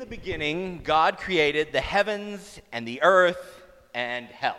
the 0.00 0.06
beginning, 0.06 0.80
God 0.82 1.18
created 1.18 1.72
the 1.72 1.80
heavens 1.80 2.60
and 2.72 2.88
the 2.88 3.02
earth 3.02 3.62
and 3.94 4.26
hell. 4.26 4.56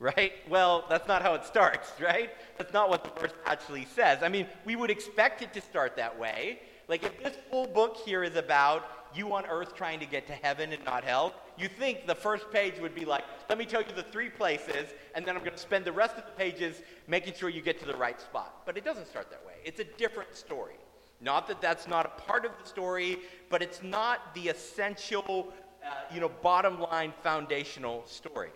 Right? 0.00 0.32
Well, 0.48 0.84
that's 0.88 1.08
not 1.08 1.22
how 1.22 1.34
it 1.34 1.44
starts, 1.44 1.90
right? 2.00 2.30
That's 2.56 2.72
not 2.72 2.88
what 2.88 3.02
the 3.02 3.20
verse 3.20 3.32
actually 3.46 3.86
says. 3.86 4.22
I 4.22 4.28
mean, 4.28 4.46
we 4.64 4.76
would 4.76 4.90
expect 4.90 5.42
it 5.42 5.52
to 5.54 5.60
start 5.60 5.96
that 5.96 6.18
way. 6.18 6.60
Like, 6.88 7.02
if 7.02 7.22
this 7.22 7.36
whole 7.50 7.66
book 7.66 7.96
here 8.04 8.22
is 8.22 8.36
about 8.36 8.84
you 9.14 9.32
on 9.32 9.44
earth 9.46 9.74
trying 9.74 9.98
to 10.00 10.06
get 10.06 10.26
to 10.26 10.34
heaven 10.34 10.72
and 10.72 10.84
not 10.84 11.02
hell, 11.02 11.34
you 11.56 11.68
think 11.68 12.06
the 12.06 12.14
first 12.14 12.50
page 12.52 12.78
would 12.80 12.94
be 12.94 13.04
like, 13.04 13.24
let 13.48 13.58
me 13.58 13.64
tell 13.64 13.82
you 13.82 13.92
the 13.94 14.02
three 14.04 14.28
places, 14.28 14.88
and 15.14 15.26
then 15.26 15.36
I'm 15.36 15.42
going 15.42 15.56
to 15.56 15.58
spend 15.58 15.84
the 15.84 15.92
rest 15.92 16.16
of 16.16 16.24
the 16.24 16.32
pages 16.32 16.82
making 17.06 17.34
sure 17.34 17.48
you 17.48 17.60
get 17.60 17.80
to 17.80 17.86
the 17.86 17.96
right 17.96 18.20
spot. 18.20 18.62
But 18.66 18.76
it 18.76 18.84
doesn't 18.84 19.08
start 19.08 19.30
that 19.30 19.44
way. 19.46 19.54
It's 19.64 19.80
a 19.80 19.84
different 19.84 20.34
story. 20.36 20.76
Not 21.20 21.48
that 21.48 21.60
that's 21.60 21.88
not 21.88 22.06
a 22.06 22.22
part 22.22 22.44
of 22.44 22.52
the 22.62 22.68
story, 22.68 23.18
but 23.50 23.62
it's 23.62 23.82
not 23.82 24.34
the 24.34 24.48
essential, 24.48 25.52
uh, 25.84 25.90
you 26.14 26.20
know, 26.20 26.28
bottom 26.28 26.80
line 26.80 27.12
foundational 27.22 28.04
story. 28.06 28.50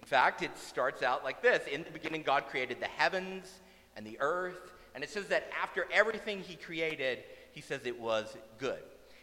In 0.00 0.08
fact, 0.08 0.42
it 0.42 0.50
starts 0.58 1.02
out 1.02 1.24
like 1.24 1.42
this 1.42 1.66
In 1.68 1.84
the 1.84 1.90
beginning, 1.90 2.22
God 2.22 2.44
created 2.48 2.80
the 2.80 2.86
heavens 2.86 3.60
and 3.96 4.06
the 4.06 4.18
earth. 4.20 4.72
And 4.94 5.02
it 5.02 5.10
says 5.10 5.28
that 5.28 5.50
after 5.60 5.86
everything 5.90 6.40
he 6.40 6.54
created, 6.54 7.20
he 7.52 7.60
says 7.60 7.86
it 7.86 7.98
was 7.98 8.36
good. 8.58 8.80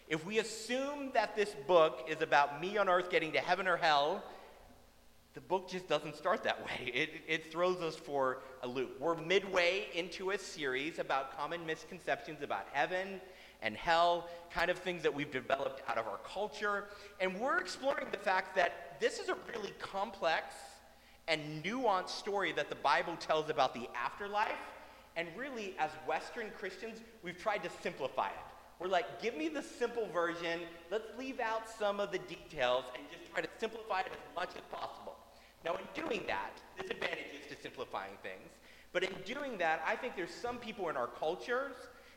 If 0.08 0.26
we 0.26 0.40
assume 0.40 1.12
that 1.14 1.36
this 1.36 1.56
book 1.68 2.08
is 2.10 2.24
about 2.24 2.60
me 2.60 2.78
on 2.78 2.90
earth 2.90 3.12
getting 3.12 3.32
to 3.34 3.40
heaven 3.40 3.68
or 3.68 3.78
hell, 3.78 4.24
the 5.40 5.48
book 5.48 5.70
just 5.70 5.88
doesn't 5.88 6.18
start 6.18 6.44
that 6.44 6.60
way. 6.66 6.92
It, 6.94 7.10
it 7.26 7.52
throws 7.52 7.78
us 7.78 7.96
for 7.96 8.40
a 8.62 8.68
loop. 8.68 9.00
We're 9.00 9.16
midway 9.16 9.88
into 9.96 10.32
a 10.32 10.38
series 10.38 11.00
about 11.00 11.38
common 11.38 11.66
misconceptions 11.66 12.42
about 12.42 12.68
heaven 12.74 13.22
and 13.62 13.74
hell, 13.76 14.28
kind 14.52 14.70
of 14.70 14.78
things 14.78 15.02
that 15.04 15.14
we've 15.14 15.32
developed 15.32 15.82
out 15.88 15.98
of 15.98 16.08
our 16.08 16.20
culture. 16.26 16.86
And 17.22 17.40
we're 17.40 17.60
exploring 17.60 18.08
the 18.12 18.18
fact 18.18 18.54
that 18.58 19.00
this 19.00 19.18
is 19.18 19.30
a 19.30 19.38
really 19.54 19.74
complex 19.80 20.56
and 21.30 21.64
nuanced 21.64 22.10
story 22.10 22.52
that 22.54 22.68
the 22.68 22.76
Bible 22.76 23.16
tells 23.18 23.50
about 23.50 23.74
the 23.74 23.88
afterlife. 23.96 24.52
And 25.16 25.30
really, 25.38 25.74
as 25.80 25.92
Western 26.06 26.48
Christians, 26.58 27.00
we've 27.24 27.38
tried 27.38 27.64
to 27.64 27.70
simplify 27.82 28.28
it. 28.28 28.46
We're 28.78 28.88
like, 28.88 29.22
give 29.22 29.38
me 29.38 29.48
the 29.48 29.64
simple 29.64 30.08
version. 30.08 30.62
Let's 30.92 31.08
leave 31.18 31.40
out 31.40 31.70
some 31.70 32.02
of 32.02 32.12
the 32.12 32.20
details 32.20 32.84
and 32.94 33.04
just 33.10 33.32
try 33.32 33.42
to 33.42 33.50
simplify 33.58 34.02
it 34.02 34.08
as 34.12 34.36
much 34.36 34.50
as 34.56 34.64
possible. 34.70 35.09
Now, 35.66 35.76
in 35.76 36.02
doing 36.02 36.24
that, 36.28 36.52
there's 36.78 36.90
advantages 36.92 37.42
to 37.50 37.62
simplifying 37.62 38.14
things. 38.24 38.50
But 38.92 39.04
in 39.04 39.14
doing 39.26 39.58
that, 39.58 39.84
I 39.86 39.96
think 39.96 40.16
there's 40.16 40.34
some 40.34 40.58
people 40.58 40.90
in 40.90 40.98
our 40.98 41.08
cultures, 41.08 41.76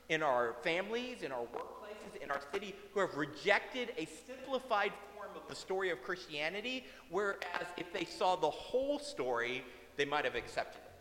in 0.08 0.22
our 0.22 0.54
families, 0.62 1.22
in 1.22 1.32
our 1.32 1.42
workplaces, 1.42 2.22
in 2.22 2.30
our 2.30 2.40
city 2.52 2.74
who 2.94 3.00
have 3.00 3.16
rejected 3.16 3.92
a 3.98 4.06
simplified 4.26 4.92
form 5.14 5.30
of 5.36 5.46
the 5.48 5.54
story 5.54 5.90
of 5.90 6.02
Christianity, 6.02 6.84
whereas 7.10 7.66
if 7.76 7.92
they 7.92 8.04
saw 8.04 8.36
the 8.36 8.50
whole 8.50 8.98
story, 8.98 9.64
they 9.96 10.04
might 10.04 10.24
have 10.24 10.34
accepted 10.34 10.80
it. 10.84 10.92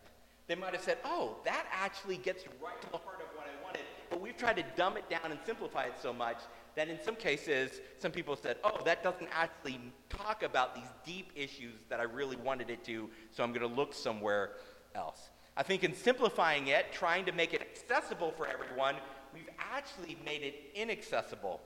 They 0.48 0.54
might 0.54 0.74
have 0.74 0.82
said, 0.82 0.98
oh, 1.04 1.36
that 1.44 1.66
actually 1.72 2.16
gets 2.16 2.44
right 2.62 2.80
to 2.82 2.90
the 2.90 2.98
heart 2.98 3.20
of 3.20 3.36
what 3.36 3.46
I 3.46 3.64
wanted. 3.64 3.82
But 4.10 4.20
we've 4.20 4.36
tried 4.36 4.56
to 4.56 4.64
dumb 4.76 4.96
it 4.96 5.08
down 5.08 5.30
and 5.30 5.38
simplify 5.46 5.84
it 5.84 5.94
so 6.02 6.12
much 6.12 6.38
that 6.74 6.88
in 6.88 6.98
some 7.02 7.16
cases, 7.16 7.80
some 7.98 8.12
people 8.12 8.36
said, 8.36 8.56
oh, 8.64 8.82
that 8.84 9.02
doesn't 9.02 9.28
actually 9.32 9.80
talk 10.08 10.42
about 10.42 10.74
these 10.74 10.88
deep 11.04 11.30
issues 11.34 11.80
that 11.88 12.00
I 12.00 12.04
really 12.04 12.36
wanted 12.36 12.70
it 12.70 12.84
to, 12.84 13.10
so 13.30 13.42
I'm 13.42 13.52
going 13.52 13.68
to 13.68 13.74
look 13.74 13.94
somewhere 13.94 14.52
else. 14.94 15.30
I 15.56 15.62
think 15.62 15.84
in 15.84 15.94
simplifying 15.94 16.68
it, 16.68 16.86
trying 16.92 17.26
to 17.26 17.32
make 17.32 17.52
it 17.52 17.60
accessible 17.60 18.32
for 18.36 18.46
everyone, 18.46 18.96
we've 19.34 19.50
actually 19.58 20.16
made 20.24 20.42
it 20.42 20.54
inaccessible 20.74 21.60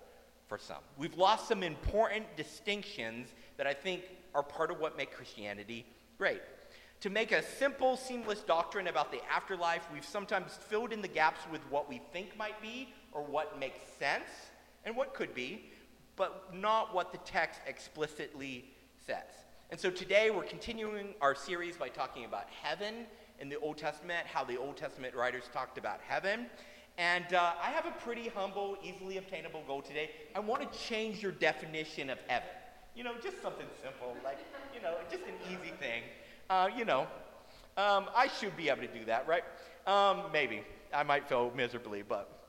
for 0.48 0.58
some. 0.58 0.82
We've 0.96 1.16
lost 1.16 1.48
some 1.48 1.62
important 1.62 2.24
distinctions 2.36 3.28
that 3.56 3.66
I 3.66 3.74
think 3.74 4.02
are 4.34 4.42
part 4.42 4.70
of 4.70 4.80
what 4.80 4.96
make 4.96 5.12
Christianity 5.12 5.86
great. 6.18 6.42
To 7.00 7.10
make 7.10 7.30
a 7.30 7.42
simple, 7.42 7.96
seamless 7.96 8.40
doctrine 8.40 8.86
about 8.88 9.12
the 9.12 9.20
afterlife, 9.30 9.86
we've 9.92 10.04
sometimes 10.04 10.52
filled 10.68 10.92
in 10.92 11.02
the 11.02 11.08
gaps 11.08 11.40
with 11.52 11.60
what 11.70 11.88
we 11.88 12.00
think 12.12 12.36
might 12.36 12.60
be 12.62 12.92
or 13.12 13.22
what 13.22 13.58
makes 13.58 13.80
sense 13.98 14.28
and 14.86 14.96
what 14.96 15.12
could 15.12 15.34
be, 15.34 15.64
but 16.14 16.54
not 16.54 16.94
what 16.94 17.12
the 17.12 17.18
text 17.18 17.60
explicitly 17.66 18.64
says. 19.04 19.24
And 19.70 19.78
so 19.78 19.90
today 19.90 20.30
we're 20.30 20.44
continuing 20.44 21.08
our 21.20 21.34
series 21.34 21.76
by 21.76 21.88
talking 21.88 22.24
about 22.24 22.46
heaven 22.62 23.04
in 23.40 23.48
the 23.48 23.58
Old 23.58 23.76
Testament, 23.76 24.26
how 24.26 24.44
the 24.44 24.56
Old 24.56 24.76
Testament 24.76 25.14
writers 25.14 25.44
talked 25.52 25.76
about 25.76 26.00
heaven. 26.06 26.46
And 26.98 27.34
uh, 27.34 27.52
I 27.62 27.70
have 27.70 27.84
a 27.84 27.90
pretty 27.90 28.28
humble, 28.28 28.78
easily 28.82 29.18
obtainable 29.18 29.64
goal 29.66 29.82
today. 29.82 30.10
I 30.34 30.40
want 30.40 30.72
to 30.72 30.78
change 30.78 31.20
your 31.20 31.32
definition 31.32 32.08
of 32.08 32.18
heaven. 32.28 32.48
You 32.94 33.04
know, 33.04 33.12
just 33.22 33.42
something 33.42 33.66
simple, 33.82 34.16
like, 34.24 34.38
you 34.74 34.80
know, 34.80 34.94
just 35.10 35.24
an 35.24 35.34
easy 35.50 35.72
thing. 35.78 36.02
Uh, 36.48 36.68
you 36.74 36.86
know, 36.86 37.02
um, 37.76 38.06
I 38.16 38.28
should 38.40 38.56
be 38.56 38.70
able 38.70 38.82
to 38.82 38.86
do 38.88 39.04
that, 39.04 39.26
right? 39.28 39.42
Um, 39.86 40.30
maybe. 40.32 40.62
I 40.94 41.02
might 41.02 41.28
fail 41.28 41.52
miserably, 41.54 42.02
but 42.02 42.45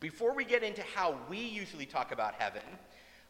before 0.00 0.34
we 0.34 0.44
get 0.44 0.62
into 0.62 0.82
how 0.94 1.16
we 1.28 1.38
usually 1.38 1.86
talk 1.86 2.12
about 2.12 2.34
heaven, 2.34 2.62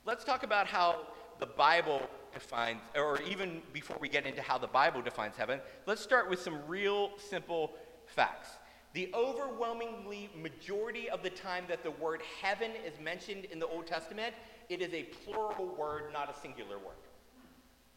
let's 0.05 0.25
talk 0.25 0.43
about 0.43 0.67
how 0.67 1.01
the 1.39 1.47
Bible 1.47 2.03
defines, 2.33 2.81
or 2.95 3.21
even 3.23 3.63
before 3.73 3.97
we 4.01 4.09
get 4.09 4.27
into 4.27 4.43
how 4.43 4.59
the 4.59 4.67
Bible 4.67 5.01
defines 5.01 5.37
heaven, 5.37 5.61
let's 5.87 6.03
start 6.03 6.29
with 6.29 6.41
some 6.41 6.61
real 6.67 7.13
simple 7.17 7.73
facts. 8.07 8.51
The 8.93 9.11
overwhelmingly 9.15 10.31
majority 10.41 11.09
of 11.09 11.23
the 11.23 11.31
time 11.31 11.65
that 11.69 11.83
the 11.83 11.91
word 11.93 12.23
heaven 12.43 12.73
is 12.87 12.99
mentioned 13.01 13.45
in 13.47 13.59
the 13.59 13.67
Old 13.67 13.87
Testament, 13.87 14.35
it 14.69 14.83
is 14.83 14.93
a 14.93 15.05
plural 15.05 15.67
word, 15.67 16.13
not 16.13 16.35
a 16.35 16.41
singular 16.41 16.79
word. 16.79 16.97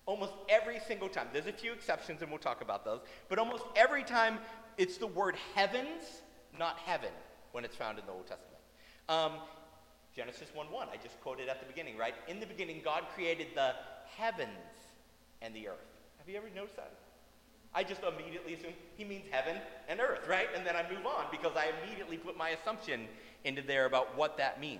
Almost 0.05 0.33
every 0.49 0.79
single 0.79 1.09
time. 1.09 1.27
There's 1.31 1.47
a 1.47 1.53
few 1.53 1.73
exceptions, 1.73 2.21
and 2.21 2.31
we'll 2.31 2.39
talk 2.39 2.61
about 2.61 2.83
those. 2.83 3.01
But 3.29 3.39
almost 3.39 3.63
every 3.75 4.03
time, 4.03 4.39
it's 4.77 4.97
the 4.97 5.07
word 5.07 5.35
heavens, 5.55 6.21
not 6.57 6.77
heaven, 6.77 7.11
when 7.51 7.63
it's 7.63 7.75
found 7.75 7.99
in 7.99 8.05
the 8.05 8.11
Old 8.11 8.27
Testament. 8.27 8.60
Um, 9.11 9.33
Genesis 10.15 10.47
1 10.53 10.71
1, 10.71 10.87
I 10.89 10.95
just 10.95 11.19
quoted 11.19 11.49
at 11.49 11.59
the 11.59 11.65
beginning, 11.65 11.97
right? 11.97 12.13
In 12.29 12.39
the 12.39 12.45
beginning, 12.45 12.79
God 12.81 13.03
created 13.13 13.47
the 13.53 13.73
heavens 14.05 14.49
and 15.41 15.53
the 15.53 15.67
earth. 15.67 15.75
Have 16.17 16.29
you 16.29 16.37
ever 16.37 16.47
noticed 16.55 16.77
that? 16.77 16.93
I 17.75 17.83
just 17.83 18.01
immediately 18.03 18.53
assume 18.53 18.71
he 18.95 19.03
means 19.03 19.25
heaven 19.29 19.57
and 19.89 19.99
earth, 19.99 20.29
right? 20.29 20.47
And 20.55 20.65
then 20.65 20.77
I 20.77 20.89
move 20.89 21.05
on 21.05 21.25
because 21.29 21.57
I 21.57 21.73
immediately 21.83 22.15
put 22.15 22.37
my 22.37 22.51
assumption 22.51 23.09
into 23.43 23.61
there 23.61 23.85
about 23.85 24.15
what 24.15 24.37
that 24.37 24.61
means. 24.61 24.79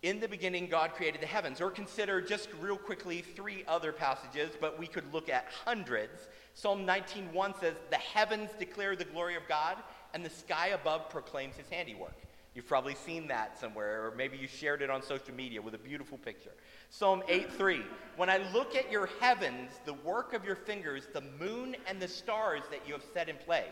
In 0.00 0.18
the 0.18 0.28
beginning, 0.28 0.68
God 0.68 0.94
created 0.94 1.20
the 1.20 1.26
heavens. 1.26 1.60
Or 1.60 1.70
consider 1.70 2.22
just 2.22 2.48
real 2.60 2.78
quickly 2.78 3.20
three 3.20 3.64
other 3.68 3.92
passages, 3.92 4.52
but 4.58 4.78
we 4.78 4.86
could 4.86 5.12
look 5.12 5.28
at 5.28 5.48
hundreds. 5.66 6.28
Psalm 6.54 6.86
19:1 6.86 7.54
says, 7.60 7.74
"The 7.90 7.98
heavens 7.98 8.50
declare 8.58 8.96
the 8.96 9.04
glory 9.04 9.34
of 9.34 9.46
God, 9.48 9.76
and 10.14 10.24
the 10.24 10.30
sky 10.30 10.68
above 10.68 11.10
proclaims 11.10 11.56
his 11.56 11.68
handiwork." 11.68 12.14
You've 12.58 12.66
probably 12.66 12.96
seen 12.96 13.28
that 13.28 13.56
somewhere, 13.56 14.04
or 14.04 14.10
maybe 14.16 14.36
you 14.36 14.48
shared 14.48 14.82
it 14.82 14.90
on 14.90 15.00
social 15.00 15.32
media 15.32 15.62
with 15.62 15.74
a 15.74 15.78
beautiful 15.78 16.18
picture. 16.18 16.50
Psalm 16.90 17.22
8:3. 17.28 17.86
When 18.16 18.28
I 18.28 18.38
look 18.52 18.74
at 18.74 18.90
your 18.90 19.06
heavens, 19.20 19.70
the 19.84 19.94
work 19.94 20.32
of 20.32 20.44
your 20.44 20.56
fingers, 20.56 21.06
the 21.12 21.20
moon 21.20 21.76
and 21.86 22.02
the 22.02 22.08
stars 22.08 22.64
that 22.72 22.80
you 22.84 22.94
have 22.94 23.04
set 23.14 23.28
in 23.28 23.36
place. 23.36 23.62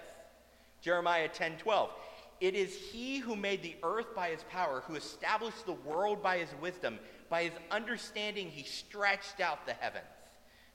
Jeremiah 0.82 1.28
10:12. 1.28 1.90
It 2.40 2.54
is 2.54 2.76
he 2.76 3.18
who 3.18 3.34
made 3.34 3.60
the 3.64 3.74
earth 3.82 4.14
by 4.14 4.28
his 4.28 4.44
power, 4.44 4.82
who 4.82 4.94
established 4.94 5.66
the 5.66 5.72
world 5.72 6.22
by 6.22 6.38
his 6.38 6.54
wisdom. 6.60 7.00
By 7.28 7.42
his 7.42 7.58
understanding, 7.72 8.50
he 8.50 8.62
stretched 8.62 9.40
out 9.40 9.66
the 9.66 9.74
heavens. 9.74 10.06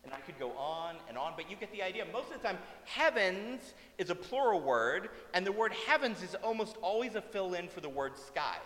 And 0.03 0.13
I 0.13 0.17
could 0.17 0.39
go 0.39 0.51
on 0.53 0.95
and 1.07 1.17
on, 1.17 1.33
but 1.35 1.49
you 1.49 1.55
get 1.55 1.71
the 1.71 1.83
idea. 1.83 2.05
Most 2.11 2.31
of 2.31 2.41
the 2.41 2.47
time, 2.47 2.57
heavens 2.85 3.73
is 3.97 4.09
a 4.09 4.15
plural 4.15 4.59
word, 4.59 5.09
and 5.33 5.45
the 5.45 5.51
word 5.51 5.73
heavens 5.87 6.23
is 6.23 6.35
almost 6.43 6.77
always 6.81 7.15
a 7.15 7.21
fill 7.21 7.53
in 7.53 7.67
for 7.67 7.81
the 7.81 7.89
word 7.89 8.17
skies. 8.17 8.57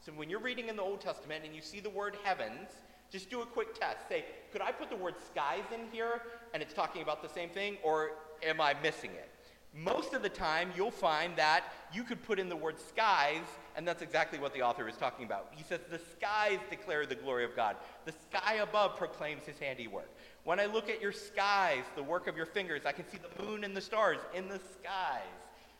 So 0.00 0.12
when 0.12 0.30
you're 0.30 0.40
reading 0.40 0.68
in 0.68 0.76
the 0.76 0.82
Old 0.82 1.00
Testament 1.00 1.44
and 1.44 1.54
you 1.54 1.60
see 1.60 1.80
the 1.80 1.90
word 1.90 2.16
heavens, 2.24 2.70
just 3.10 3.30
do 3.30 3.42
a 3.42 3.46
quick 3.46 3.78
test. 3.78 4.08
Say, 4.08 4.24
could 4.52 4.62
I 4.62 4.72
put 4.72 4.90
the 4.90 4.96
word 4.96 5.14
skies 5.26 5.64
in 5.74 5.80
here 5.92 6.22
and 6.54 6.62
it's 6.62 6.72
talking 6.72 7.02
about 7.02 7.22
the 7.22 7.28
same 7.28 7.50
thing, 7.50 7.76
or 7.82 8.12
am 8.42 8.60
I 8.60 8.74
missing 8.82 9.10
it? 9.10 9.28
Most 9.74 10.14
of 10.14 10.22
the 10.22 10.28
time, 10.28 10.70
you'll 10.74 10.90
find 10.90 11.36
that 11.36 11.64
you 11.92 12.02
could 12.02 12.22
put 12.22 12.38
in 12.38 12.48
the 12.48 12.56
word 12.56 12.80
skies, 12.80 13.44
and 13.76 13.86
that's 13.86 14.02
exactly 14.02 14.38
what 14.38 14.54
the 14.54 14.62
author 14.62 14.88
is 14.88 14.96
talking 14.96 15.26
about. 15.26 15.52
He 15.54 15.62
says, 15.62 15.80
The 15.90 15.98
skies 15.98 16.58
declare 16.70 17.04
the 17.04 17.14
glory 17.14 17.44
of 17.44 17.54
God, 17.54 17.76
the 18.06 18.12
sky 18.12 18.54
above 18.54 18.96
proclaims 18.96 19.44
his 19.44 19.58
handiwork. 19.58 20.08
When 20.48 20.58
I 20.58 20.64
look 20.64 20.88
at 20.88 21.02
your 21.02 21.12
skies, 21.12 21.84
the 21.94 22.02
work 22.02 22.26
of 22.26 22.34
your 22.34 22.46
fingers, 22.46 22.86
I 22.86 22.92
can 22.92 23.06
see 23.06 23.18
the 23.18 23.44
moon 23.44 23.64
and 23.64 23.76
the 23.76 23.82
stars 23.82 24.16
in 24.34 24.48
the 24.48 24.58
skies. 24.58 25.20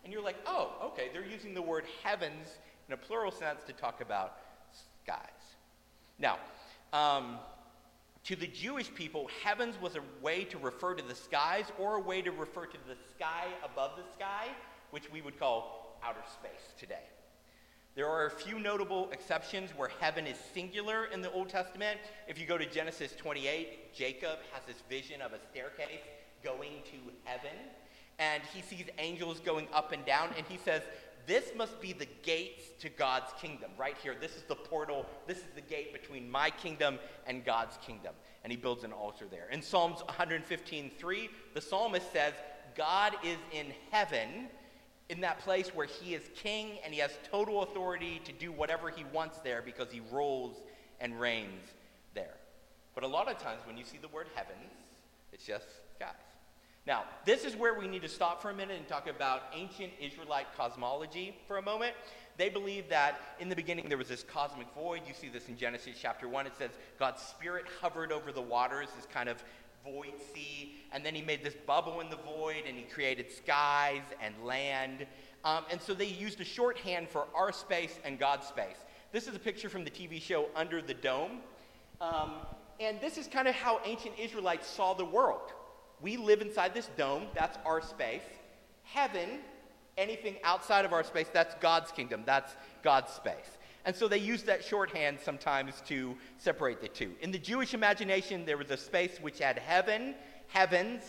And 0.05 0.12
you're 0.12 0.23
like, 0.23 0.37
oh, 0.44 0.73
okay, 0.88 1.09
they're 1.11 1.25
using 1.25 1.55
the 1.55 1.62
word 1.62 1.85
heavens 2.05 2.59
in 2.87 2.93
a 2.93 2.97
plural 2.99 3.32
sense 3.32 3.62
to 3.67 3.73
talk 3.73 4.03
about 4.03 4.37
skies. 4.70 5.56
Now, 6.19 6.37
um, 6.93 7.38
to 8.25 8.37
the 8.37 8.47
Jewish 8.47 8.94
people, 8.94 9.31
heavens 9.43 9.81
was 9.81 9.97
a 9.97 10.03
way 10.20 10.44
to 10.44 10.59
refer 10.59 10.93
to 10.93 11.03
the 11.03 11.14
skies 11.14 11.64
or 11.79 11.97
a 11.97 12.00
way 12.00 12.21
to 12.21 12.31
refer 12.31 12.67
to 12.67 12.79
the 12.87 12.97
sky 13.17 13.47
above 13.64 13.93
the 13.97 14.05
sky, 14.12 14.49
which 14.91 15.11
we 15.11 15.23
would 15.23 15.38
call 15.38 15.99
outer 16.05 16.21
space 16.31 16.75
today. 16.79 17.06
There 17.99 18.09
are 18.09 18.27
a 18.27 18.31
few 18.31 18.61
notable 18.61 19.11
exceptions 19.11 19.71
where 19.77 19.91
heaven 19.99 20.25
is 20.25 20.37
singular 20.55 21.06
in 21.06 21.21
the 21.21 21.33
Old 21.33 21.49
Testament. 21.49 21.99
If 22.29 22.39
you 22.39 22.47
go 22.47 22.56
to 22.56 22.65
Genesis 22.65 23.12
28, 23.19 23.93
Jacob 23.93 24.39
has 24.53 24.62
this 24.69 24.85
vision 24.89 25.21
of 25.21 25.33
a 25.33 25.39
staircase 25.50 26.05
going 26.45 26.75
to 26.85 27.12
heaven, 27.25 27.59
and 28.21 28.41
he 28.55 28.62
sees 28.62 28.85
angels 28.99 29.41
going 29.41 29.67
up 29.75 29.91
and 29.91 30.06
down, 30.06 30.31
and 30.37 30.47
he 30.47 30.59
says, 30.59 30.83
This 31.27 31.50
must 31.56 31.81
be 31.81 31.93
the 31.93 32.06
gates 32.23 32.67
to 32.83 32.89
God's 32.89 33.33
kingdom. 33.43 33.73
Right 33.77 33.97
here, 34.00 34.15
this 34.21 34.37
is 34.37 34.45
the 34.45 34.55
portal, 34.55 35.05
this 35.27 35.39
is 35.39 35.50
the 35.56 35.61
gate 35.61 35.93
between 35.93 36.31
my 36.31 36.50
kingdom 36.50 37.00
and 37.27 37.45
God's 37.45 37.79
kingdom. 37.85 38.15
And 38.45 38.53
he 38.53 38.56
builds 38.56 38.85
an 38.85 38.93
altar 38.93 39.25
there. 39.29 39.49
In 39.50 39.61
Psalms 39.61 40.05
115:3, 40.09 41.29
the 41.53 41.61
psalmist 41.61 42.12
says, 42.12 42.35
God 42.77 43.15
is 43.25 43.39
in 43.53 43.73
heaven 43.91 44.47
in 45.09 45.21
that 45.23 45.39
place 45.41 45.75
where 45.75 45.87
he 45.87 46.15
is 46.15 46.23
king 46.35 46.79
and 46.85 46.93
he 46.93 47.01
has 47.01 47.11
total 47.31 47.63
authority 47.63 48.21
to 48.25 48.33
do 48.33 48.53
whatever 48.53 48.91
he 48.91 49.05
wants 49.13 49.39
there 49.39 49.63
because 49.65 49.91
he 49.91 50.03
rules 50.13 50.57
and 51.01 51.19
reigns 51.19 51.65
there. 52.15 52.35
But 52.95 53.05
a 53.05 53.09
lot 53.09 53.31
of 53.31 53.39
times 53.39 53.63
when 53.65 53.77
you 53.77 53.85
see 53.85 53.99
the 54.01 54.09
word 54.09 54.27
heavens, 54.35 54.73
it's 55.33 55.45
just 55.45 55.67
skies. 55.95 56.15
Now, 56.87 57.05
this 57.25 57.45
is 57.45 57.55
where 57.55 57.79
we 57.79 57.87
need 57.87 58.03
to 58.03 58.09
stop 58.09 58.41
for 58.41 58.51
a 58.51 58.55
minute 58.55 58.79
and 58.79 58.89
talk 58.89 59.09
about 59.09 59.43
ancient 59.55 59.93
Israelite 60.01 60.47
cosmology 60.57 61.37
for 61.47 61.59
a 61.59 61.63
moment. 61.63 61.95
They 62.39 62.49
believe 62.49 62.89
that 62.89 63.21
in 63.41 63.49
the 63.49 63.57
beginning 63.57 63.89
there 63.89 63.99
was 63.99 64.09
this 64.09 64.23
cosmic 64.23 64.69
void. 64.75 65.03
You 65.07 65.13
see 65.13 65.29
this 65.29 65.49
in 65.49 65.57
Genesis 65.57 65.97
chapter 66.01 66.29
1. 66.29 66.47
It 66.47 66.53
says 66.57 66.71
God's 66.99 67.21
spirit 67.21 67.67
hovered 67.81 68.11
over 68.11 68.33
the 68.33 68.41
waters, 68.41 68.89
this 68.97 69.07
kind 69.13 69.29
of 69.29 69.43
void 69.93 70.14
sea, 70.35 70.75
and 70.93 71.05
then 71.05 71.14
he 71.14 71.23
made 71.23 71.44
this 71.44 71.55
bubble 71.67 72.00
in 72.00 72.11
the 72.11 72.17
void, 72.17 72.64
and 72.67 72.76
he 72.76 72.85
created 72.85 73.31
skies 73.31 74.02
and 74.20 74.35
land. 74.44 75.06
Um, 75.44 75.64
and 75.70 75.81
so 75.81 75.94
they 75.94 76.06
used 76.06 76.40
a 76.40 76.44
shorthand 76.44 77.08
for 77.08 77.26
our 77.35 77.52
space 77.52 77.99
and 78.05 78.19
God's 78.19 78.46
space. 78.46 78.79
This 79.12 79.26
is 79.26 79.35
a 79.35 79.38
picture 79.38 79.69
from 79.69 79.85
the 79.85 79.90
TV 79.90 80.20
show 80.20 80.46
Under 80.55 80.82
the 80.82 80.94
Dome. 80.94 81.40
Um, 82.00 82.32
and 82.81 83.00
this 83.00 83.19
is 83.19 83.26
kind 83.26 83.49
of 83.49 83.55
how 83.55 83.81
ancient 83.85 84.14
Israelites 84.19 84.69
saw 84.69 84.94
the 84.94 85.05
world. 85.05 85.52
We 86.00 86.17
live 86.17 86.43
inside 86.43 86.75
this 86.75 86.88
dome, 86.96 87.25
that's 87.35 87.58
our 87.64 87.81
space. 87.81 88.23
Heaven, 88.85 89.40
anything 89.96 90.37
outside 90.44 90.85
of 90.85 90.93
our 90.93 91.02
space, 91.02 91.26
that's 91.32 91.55
God's 91.56 91.90
kingdom, 91.90 92.23
that's 92.25 92.55
God's 92.82 93.12
space. 93.12 93.58
And 93.88 93.96
so 93.96 94.06
they 94.06 94.19
use 94.19 94.43
that 94.43 94.62
shorthand 94.62 95.19
sometimes 95.19 95.82
to 95.87 96.14
separate 96.37 96.82
the 96.82 96.88
two. 96.88 97.12
In 97.23 97.31
the 97.31 97.38
Jewish 97.38 97.73
imagination, 97.73 98.44
there 98.44 98.58
was 98.58 98.70
a 98.70 98.76
space 98.76 99.17
which 99.19 99.38
had 99.38 99.58
heaven, 99.58 100.14
heavens, 100.49 101.02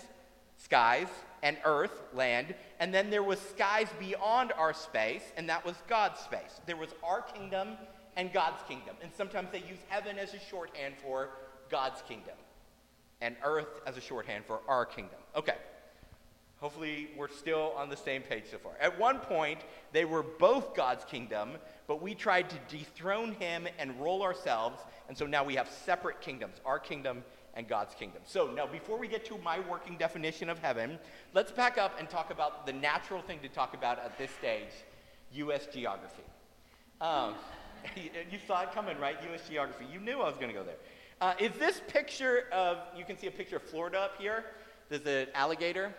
skies, 0.55 1.09
and 1.43 1.57
earth, 1.65 2.01
land, 2.13 2.55
and 2.79 2.93
then 2.93 3.09
there 3.09 3.21
was 3.21 3.37
skies 3.37 3.89
beyond 3.99 4.53
our 4.53 4.73
space, 4.73 5.23
and 5.35 5.49
that 5.49 5.65
was 5.65 5.75
God's 5.89 6.21
space. 6.21 6.61
There 6.67 6.77
was 6.77 6.91
our 7.03 7.21
kingdom 7.21 7.75
and 8.15 8.31
God's 8.31 8.63
kingdom. 8.65 8.95
And 9.03 9.11
sometimes 9.13 9.49
they 9.51 9.59
use 9.59 9.79
heaven 9.89 10.17
as 10.17 10.33
a 10.33 10.39
shorthand 10.39 10.93
for 11.03 11.31
God's 11.69 12.01
kingdom, 12.03 12.35
and 13.19 13.35
earth 13.43 13.81
as 13.87 13.97
a 13.97 14.01
shorthand 14.01 14.45
for 14.45 14.61
our 14.69 14.85
kingdom. 14.85 15.19
Okay. 15.35 15.55
Hopefully, 16.61 17.09
we're 17.15 17.29
still 17.29 17.73
on 17.77 17.89
the 17.89 17.95
same 17.95 18.21
page 18.21 18.43
so 18.51 18.57
far. 18.57 18.73
At 18.81 18.99
one 18.99 19.19
point, 19.19 19.61
they 19.93 20.03
were 20.03 20.23
both 20.23 20.75
God's 20.75 21.05
kingdom, 21.05 21.51
but 21.87 22.01
we 22.01 22.13
tried 22.13 22.49
to 22.49 22.57
dethrone 22.67 23.31
him 23.31 23.65
and 23.77 23.97
rule 23.99 24.21
ourselves, 24.21 24.81
and 25.07 25.17
so 25.17 25.25
now 25.25 25.43
we 25.43 25.55
have 25.55 25.69
separate 25.69 26.19
kingdoms 26.19 26.57
our 26.65 26.77
kingdom 26.77 27.23
and 27.53 27.65
God's 27.67 27.95
kingdom. 27.95 28.21
So, 28.25 28.47
now 28.47 28.67
before 28.67 28.97
we 28.97 29.07
get 29.07 29.23
to 29.25 29.37
my 29.37 29.61
working 29.61 29.95
definition 29.97 30.49
of 30.49 30.59
heaven, 30.59 30.99
let's 31.33 31.51
back 31.51 31.77
up 31.77 31.97
and 31.97 32.09
talk 32.09 32.29
about 32.29 32.65
the 32.65 32.73
natural 32.73 33.21
thing 33.21 33.39
to 33.39 33.49
talk 33.49 33.73
about 33.73 33.97
at 33.99 34.17
this 34.17 34.31
stage 34.31 34.71
U.S. 35.33 35.65
geography. 35.71 36.23
Um, 36.99 37.35
you 37.95 38.37
saw 38.45 38.63
it 38.63 38.73
coming, 38.73 38.99
right? 38.99 39.15
U.S. 39.29 39.47
geography. 39.49 39.85
You 39.91 40.01
knew 40.01 40.19
I 40.19 40.27
was 40.27 40.35
going 40.35 40.49
to 40.49 40.53
go 40.53 40.63
there. 40.63 40.77
Uh, 41.21 41.33
is 41.39 41.51
this 41.53 41.81
picture 41.87 42.45
of, 42.51 42.77
you 42.97 43.05
can 43.05 43.17
see 43.17 43.27
a 43.27 43.31
picture 43.31 43.57
of 43.57 43.63
Florida 43.63 43.99
up 43.99 44.17
here? 44.19 44.45
There's 44.89 45.05
an 45.05 45.31
alligator 45.33 45.93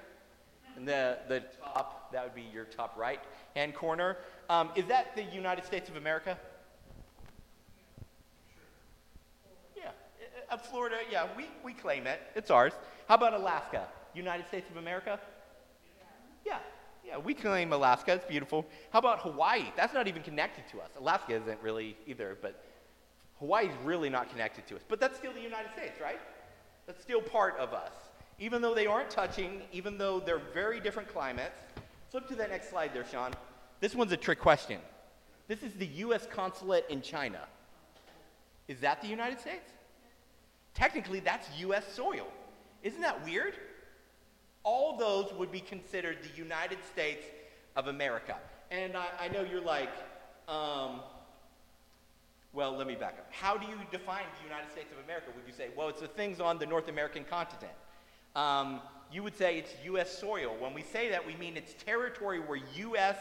and 0.76 0.87
the, 0.87 1.19
the 1.28 1.43
top, 1.62 2.12
that 2.12 2.25
would 2.25 2.34
be 2.34 2.46
your 2.52 2.64
top 2.64 2.96
right 2.96 3.20
hand 3.55 3.75
corner. 3.75 4.17
Um, 4.49 4.70
is 4.76 4.87
that 4.87 5.14
the 5.14 5.25
United 5.25 5.64
States 5.64 5.88
of 5.88 5.96
America? 5.96 6.38
Yeah. 9.76 9.90
Uh, 10.50 10.55
uh, 10.55 10.56
Florida, 10.56 10.96
yeah, 11.11 11.26
we, 11.37 11.46
we 11.64 11.72
claim 11.72 12.06
it. 12.06 12.20
It's 12.34 12.50
ours. 12.50 12.72
How 13.08 13.14
about 13.14 13.34
Alaska? 13.34 13.87
United 14.14 14.46
States 14.49 14.69
of 14.70 14.76
America? 14.76 15.20
Yeah. 16.44 16.58
Yeah, 17.05 17.19
we 17.19 17.34
claim 17.34 17.73
Alaska. 17.73 18.14
It's 18.14 18.25
beautiful. 18.25 18.66
How 18.93 18.99
about 18.99 19.20
Hawaii? 19.20 19.64
That's 19.76 19.94
not 19.94 20.06
even 20.06 20.23
connected 20.23 20.64
to 20.73 20.81
us. 20.81 20.90
Alaska 20.99 21.34
isn't 21.34 21.61
really 21.62 21.96
either, 22.06 22.37
but 22.40 22.62
Hawaii's 23.38 23.73
really 23.84 24.11
not 24.11 24.31
connected 24.31 24.66
to 24.69 24.76
us. 24.76 24.82
But 24.88 25.00
that's 25.00 25.16
still 25.16 25.32
the 25.32 25.40
United 25.40 25.73
States, 25.73 26.00
right? 26.00 26.20
That's 26.87 27.02
still 27.02 27.23
part 27.23 27.56
of 27.58 27.73
us 27.73 27.93
even 28.40 28.62
though 28.62 28.75
they 28.75 28.87
aren't 28.87 29.10
touching, 29.10 29.60
even 29.70 29.98
though 29.98 30.19
they're 30.19 30.40
very 30.54 30.81
different 30.81 31.08
climates. 31.08 31.60
Flip 32.10 32.26
to 32.28 32.34
that 32.37 32.50
next 32.50 32.70
slide 32.70 32.92
there, 32.94 33.04
Sean. 33.04 33.32
This 33.81 33.94
one's 33.94 34.12
a 34.12 34.16
trick 34.16 34.40
question. 34.40 34.81
This 35.46 35.62
is 35.62 35.75
the 35.75 35.87
U.S. 35.87 36.26
consulate 36.31 36.87
in 36.88 37.02
China. 37.02 37.40
Is 38.66 38.81
that 38.81 39.02
the 39.02 39.08
United 39.08 39.40
States? 39.40 39.70
Technically, 40.75 41.20
that's 41.20 41.48
U.S. 41.58 41.84
soil. 41.92 42.26
Isn't 42.82 43.02
that 43.02 43.25
weird? 43.25 43.54
All 44.62 44.96
those 44.96 45.32
would 45.34 45.52
be 45.52 45.60
considered 45.60 46.19
the 46.22 46.37
United 46.37 46.78
States 46.92 47.26
of 47.76 47.88
America. 47.88 48.37
And 48.70 48.96
I, 48.96 49.06
I 49.20 49.28
know 49.28 49.42
you're 49.42 49.60
like, 49.60 49.90
um, 50.48 51.00
well, 52.52 52.76
let 52.76 52.87
me 52.87 52.94
back 52.94 53.16
up. 53.19 53.26
How 53.31 53.56
do 53.56 53.66
you 53.66 53.75
define 53.90 54.25
the 54.38 54.48
United 54.48 54.70
States 54.70 54.90
of 54.92 55.04
America? 55.04 55.26
Would 55.34 55.46
you 55.46 55.52
say, 55.52 55.69
well, 55.76 55.88
it's 55.88 56.00
the 56.00 56.08
things 56.08 56.40
on 56.40 56.58
the 56.58 56.66
North 56.66 56.88
American 56.88 57.25
continent? 57.25 57.72
Um, 58.36 58.80
you 59.12 59.22
would 59.22 59.36
say 59.36 59.58
it's 59.58 59.72
U.S. 59.84 60.16
soil. 60.16 60.56
When 60.58 60.72
we 60.74 60.82
say 60.82 61.10
that, 61.10 61.26
we 61.26 61.34
mean 61.36 61.56
it's 61.56 61.74
territory 61.84 62.38
where 62.38 62.60
U.S., 62.76 63.16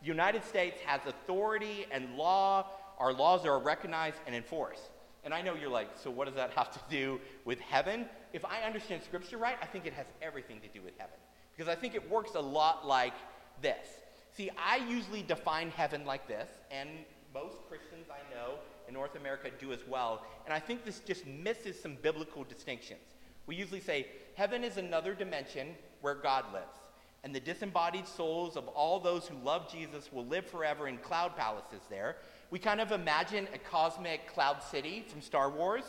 the 0.00 0.06
United 0.06 0.44
States, 0.44 0.80
has 0.86 1.00
authority 1.06 1.86
and 1.90 2.16
law. 2.16 2.66
Our 2.98 3.12
laws 3.12 3.44
are 3.44 3.58
recognized 3.58 4.16
and 4.26 4.34
enforced. 4.34 4.90
And 5.24 5.32
I 5.32 5.42
know 5.42 5.54
you're 5.54 5.70
like, 5.70 5.88
so 6.02 6.10
what 6.10 6.26
does 6.26 6.34
that 6.34 6.50
have 6.50 6.70
to 6.72 6.80
do 6.90 7.20
with 7.44 7.58
heaven? 7.60 8.06
If 8.32 8.44
I 8.44 8.62
understand 8.62 9.02
Scripture 9.02 9.38
right, 9.38 9.56
I 9.62 9.66
think 9.66 9.86
it 9.86 9.94
has 9.94 10.06
everything 10.20 10.60
to 10.60 10.68
do 10.68 10.82
with 10.82 10.92
heaven. 10.98 11.16
Because 11.56 11.70
I 11.70 11.74
think 11.74 11.94
it 11.94 12.10
works 12.10 12.34
a 12.34 12.40
lot 12.40 12.86
like 12.86 13.14
this. 13.62 13.88
See, 14.36 14.50
I 14.58 14.76
usually 14.88 15.22
define 15.22 15.70
heaven 15.70 16.04
like 16.04 16.26
this, 16.26 16.48
and 16.70 16.88
most 17.32 17.56
Christians 17.68 18.06
I 18.10 18.34
know 18.34 18.54
in 18.88 18.94
North 18.94 19.16
America 19.16 19.50
do 19.60 19.72
as 19.72 19.80
well. 19.88 20.24
And 20.44 20.52
I 20.52 20.58
think 20.58 20.84
this 20.84 21.00
just 21.00 21.26
misses 21.26 21.80
some 21.80 21.96
biblical 22.02 22.44
distinctions. 22.44 23.00
We 23.46 23.56
usually 23.56 23.80
say 23.80 24.06
heaven 24.34 24.64
is 24.64 24.76
another 24.76 25.14
dimension 25.14 25.74
where 26.00 26.14
God 26.14 26.44
lives, 26.52 26.78
and 27.22 27.34
the 27.34 27.40
disembodied 27.40 28.06
souls 28.06 28.56
of 28.56 28.68
all 28.68 29.00
those 29.00 29.26
who 29.26 29.36
love 29.44 29.70
Jesus 29.70 30.12
will 30.12 30.26
live 30.26 30.46
forever 30.46 30.88
in 30.88 30.98
cloud 30.98 31.36
palaces 31.36 31.80
there. 31.88 32.16
We 32.50 32.58
kind 32.58 32.80
of 32.80 32.92
imagine 32.92 33.48
a 33.54 33.58
cosmic 33.58 34.32
cloud 34.32 34.62
city 34.62 35.04
from 35.08 35.22
Star 35.22 35.50
Wars. 35.50 35.84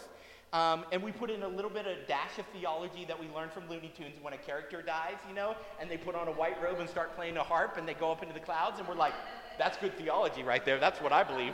Um, 0.53 0.85
and 0.93 1.03
we 1.03 1.11
put 1.11 1.29
in 1.29 1.43
a 1.43 1.47
little 1.47 1.71
bit 1.71 1.85
of 1.85 2.07
dash 2.07 2.39
of 2.39 2.45
theology 2.53 3.03
that 3.05 3.19
we 3.19 3.27
learned 3.35 3.51
from 3.51 3.67
Looney 3.67 3.91
Tunes 3.97 4.15
when 4.21 4.33
a 4.33 4.37
character 4.37 4.81
dies, 4.81 5.17
you 5.27 5.35
know, 5.35 5.53
and 5.81 5.91
they 5.91 5.97
put 5.97 6.15
on 6.15 6.29
a 6.29 6.31
white 6.31 6.61
robe 6.63 6.79
and 6.79 6.89
start 6.89 7.13
playing 7.17 7.35
a 7.35 7.43
harp 7.43 7.77
and 7.77 7.85
they 7.85 7.93
go 7.93 8.09
up 8.09 8.21
into 8.21 8.33
the 8.33 8.39
clouds, 8.39 8.79
and 8.79 8.87
we're 8.87 8.95
like, 8.95 9.13
that's 9.57 9.77
good 9.77 9.97
theology 9.97 10.43
right 10.43 10.63
there. 10.63 10.79
That's 10.79 11.01
what 11.01 11.11
I 11.11 11.23
believe. 11.23 11.53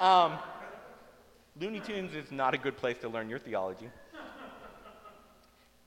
Um, 0.00 0.38
Looney 1.60 1.80
Tunes 1.80 2.14
is 2.14 2.32
not 2.32 2.54
a 2.54 2.58
good 2.58 2.76
place 2.76 2.98
to 2.98 3.08
learn 3.08 3.28
your 3.28 3.38
theology. 3.38 3.88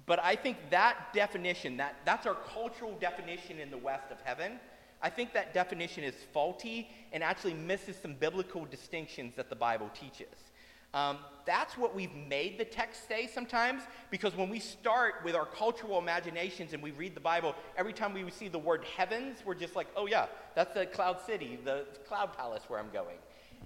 But 0.05 0.19
I 0.22 0.36
think 0.36 0.57
that 0.69 1.13
definition, 1.13 1.77
that, 1.77 1.95
that's 2.05 2.25
our 2.25 2.36
cultural 2.36 2.93
definition 3.00 3.60
in 3.60 3.72
the 3.72 3.77
West 3.77 4.12
of 4.12 4.19
heaven. 4.22 4.60
I 5.01 5.10
think 5.10 5.33
that 5.33 5.53
definition 5.53 6.03
is 6.03 6.15
faulty 6.33 6.89
and 7.12 7.24
actually 7.24 7.53
misses 7.53 7.95
some 8.01 8.13
biblical 8.13 8.65
distinctions 8.65 9.36
that 9.36 9.50
the 9.50 9.55
Bible 9.55 9.89
teaches. 9.93 10.51
Um, 10.93 11.17
that's 11.45 11.75
what 11.77 11.95
we've 11.95 12.13
made 12.13 12.60
the 12.60 12.65
text 12.65 13.07
say 13.07 13.27
sometimes, 13.27 13.81
because 14.12 14.36
when 14.36 14.50
we 14.50 14.60
start 14.60 15.15
with 15.25 15.36
our 15.36 15.45
cultural 15.45 15.98
imaginations 15.98 16.74
and 16.74 16.83
we 16.83 16.91
read 16.91 17.15
the 17.15 17.19
Bible, 17.19 17.55
every 17.75 17.93
time 17.93 18.13
we 18.13 18.29
see 18.29 18.48
the 18.48 18.60
word 18.60 18.83
heavens, 18.95 19.39
we're 19.43 19.55
just 19.55 19.75
like, 19.75 19.88
oh, 19.98 20.05
yeah, 20.05 20.27
that's 20.53 20.74
the 20.75 20.86
cloud 20.86 21.17
city, 21.25 21.57
the 21.65 21.86
cloud 22.07 22.38
palace 22.38 22.63
where 22.67 22.79
I'm 22.79 22.91
going. 22.91 23.17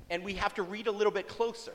And 0.10 0.24
we 0.24 0.36
have 0.36 0.54
to 0.54 0.64
read 0.64 0.88
a 0.88 0.92
little 0.92 1.12
bit 1.12 1.28
closer. 1.28 1.74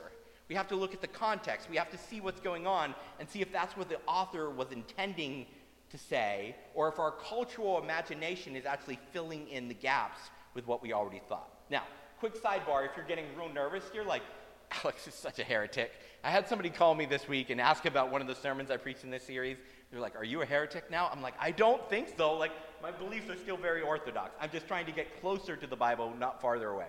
We 0.49 0.55
have 0.55 0.67
to 0.67 0.75
look 0.75 0.93
at 0.93 1.01
the 1.01 1.07
context. 1.07 1.69
We 1.69 1.77
have 1.77 1.89
to 1.91 1.97
see 1.97 2.21
what's 2.21 2.41
going 2.41 2.67
on 2.67 2.93
and 3.19 3.29
see 3.29 3.41
if 3.41 3.51
that's 3.51 3.77
what 3.77 3.89
the 3.89 3.97
author 4.07 4.49
was 4.49 4.71
intending 4.71 5.45
to 5.89 5.97
say, 5.97 6.55
or 6.73 6.87
if 6.87 6.99
our 6.99 7.11
cultural 7.11 7.81
imagination 7.81 8.55
is 8.55 8.65
actually 8.65 8.99
filling 9.11 9.47
in 9.49 9.67
the 9.67 9.73
gaps 9.73 10.19
with 10.55 10.65
what 10.67 10.81
we 10.81 10.91
already 10.91 11.21
thought. 11.29 11.49
Now, 11.69 11.83
quick 12.19 12.41
sidebar 12.41 12.85
if 12.85 12.91
you're 12.97 13.05
getting 13.05 13.25
real 13.37 13.49
nervous, 13.49 13.83
you're 13.93 14.03
like, 14.03 14.23
Alex 14.83 15.07
is 15.07 15.13
such 15.13 15.39
a 15.39 15.43
heretic. 15.43 15.91
I 16.23 16.31
had 16.31 16.47
somebody 16.47 16.69
call 16.69 16.95
me 16.95 17.05
this 17.05 17.27
week 17.27 17.49
and 17.51 17.61
ask 17.61 17.85
about 17.85 18.11
one 18.11 18.21
of 18.21 18.27
the 18.27 18.35
sermons 18.35 18.71
I 18.71 18.77
preached 18.77 19.03
in 19.03 19.11
this 19.11 19.23
series. 19.23 19.57
They're 19.91 20.01
like, 20.01 20.15
Are 20.15 20.23
you 20.23 20.41
a 20.41 20.45
heretic 20.45 20.89
now? 20.89 21.09
I'm 21.11 21.21
like, 21.21 21.35
I 21.39 21.51
don't 21.51 21.87
think 21.89 22.09
so. 22.17 22.33
Like, 22.33 22.51
my 22.81 22.91
beliefs 22.91 23.29
are 23.29 23.37
still 23.37 23.57
very 23.57 23.81
orthodox. 23.81 24.31
I'm 24.41 24.49
just 24.49 24.67
trying 24.67 24.85
to 24.87 24.91
get 24.91 25.21
closer 25.21 25.55
to 25.55 25.67
the 25.67 25.75
Bible, 25.75 26.13
not 26.19 26.41
farther 26.41 26.69
away. 26.69 26.87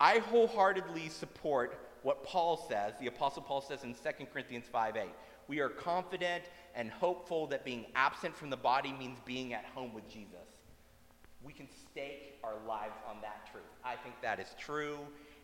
I 0.00 0.18
wholeheartedly 0.18 1.10
support 1.10 1.78
what 2.02 2.24
Paul 2.24 2.56
says, 2.68 2.94
the 3.00 3.06
Apostle 3.06 3.42
Paul 3.42 3.60
says 3.60 3.84
in 3.84 3.94
2 3.94 4.26
Corinthians 4.32 4.66
5 4.70 4.96
8. 4.96 5.08
We 5.48 5.60
are 5.60 5.68
confident 5.68 6.44
and 6.74 6.90
hopeful 6.90 7.46
that 7.48 7.64
being 7.64 7.86
absent 7.94 8.36
from 8.36 8.50
the 8.50 8.56
body 8.56 8.92
means 8.92 9.18
being 9.24 9.52
at 9.52 9.64
home 9.64 9.92
with 9.92 10.08
Jesus. 10.08 10.38
We 11.42 11.52
can 11.52 11.68
stake 11.90 12.38
our 12.44 12.54
lives 12.68 12.94
on 13.08 13.16
that 13.22 13.48
truth. 13.50 13.64
I 13.84 13.96
think 13.96 14.14
that 14.22 14.38
is 14.38 14.54
true, 14.58 14.98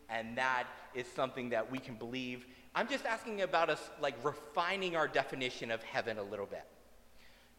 and 0.09 0.37
that 0.37 0.65
is 0.93 1.07
something 1.15 1.49
that 1.49 1.69
we 1.69 1.79
can 1.79 1.95
believe. 1.95 2.45
I'm 2.75 2.87
just 2.87 3.05
asking 3.05 3.41
about 3.41 3.69
us, 3.69 3.89
like, 3.99 4.15
refining 4.23 4.95
our 4.95 5.07
definition 5.07 5.71
of 5.71 5.81
heaven 5.83 6.19
a 6.19 6.23
little 6.23 6.45
bit. 6.45 6.63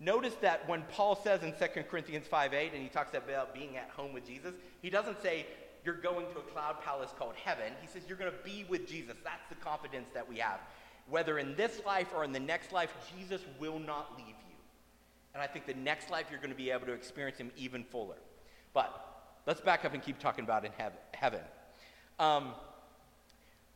Notice 0.00 0.34
that 0.40 0.68
when 0.68 0.82
Paul 0.92 1.16
says 1.16 1.42
in 1.42 1.52
2 1.52 1.82
Corinthians 1.82 2.26
5 2.28 2.54
8, 2.54 2.72
and 2.72 2.82
he 2.82 2.88
talks 2.88 3.14
about 3.14 3.52
being 3.52 3.76
at 3.76 3.90
home 3.90 4.12
with 4.12 4.24
Jesus, 4.24 4.54
he 4.80 4.90
doesn't 4.90 5.20
say, 5.20 5.46
you're 5.88 5.96
going 5.96 6.26
to 6.26 6.38
a 6.38 6.42
cloud 6.42 6.76
palace 6.84 7.14
called 7.18 7.32
heaven. 7.42 7.72
He 7.80 7.86
says, 7.86 8.02
you're 8.06 8.18
going 8.18 8.30
to 8.30 8.44
be 8.44 8.66
with 8.68 8.86
Jesus. 8.86 9.16
That's 9.24 9.48
the 9.48 9.54
confidence 9.54 10.08
that 10.12 10.28
we 10.28 10.36
have. 10.36 10.60
Whether 11.08 11.38
in 11.38 11.56
this 11.56 11.80
life 11.86 12.08
or 12.14 12.24
in 12.24 12.32
the 12.32 12.38
next 12.38 12.72
life, 12.72 12.90
Jesus 13.16 13.40
will 13.58 13.78
not 13.78 14.12
leave 14.18 14.26
you. 14.26 14.56
And 15.32 15.42
I 15.42 15.46
think 15.46 15.64
the 15.64 15.72
next 15.72 16.10
life 16.10 16.26
you're 16.30 16.40
going 16.40 16.50
to 16.50 16.56
be 16.56 16.70
able 16.70 16.84
to 16.84 16.92
experience 16.92 17.38
him 17.38 17.50
even 17.56 17.84
fuller. 17.84 18.18
But 18.74 19.32
let's 19.46 19.62
back 19.62 19.86
up 19.86 19.94
and 19.94 20.02
keep 20.02 20.18
talking 20.18 20.44
about 20.44 20.66
in 20.66 20.72
heaven. 21.14 21.40
Um, 22.18 22.50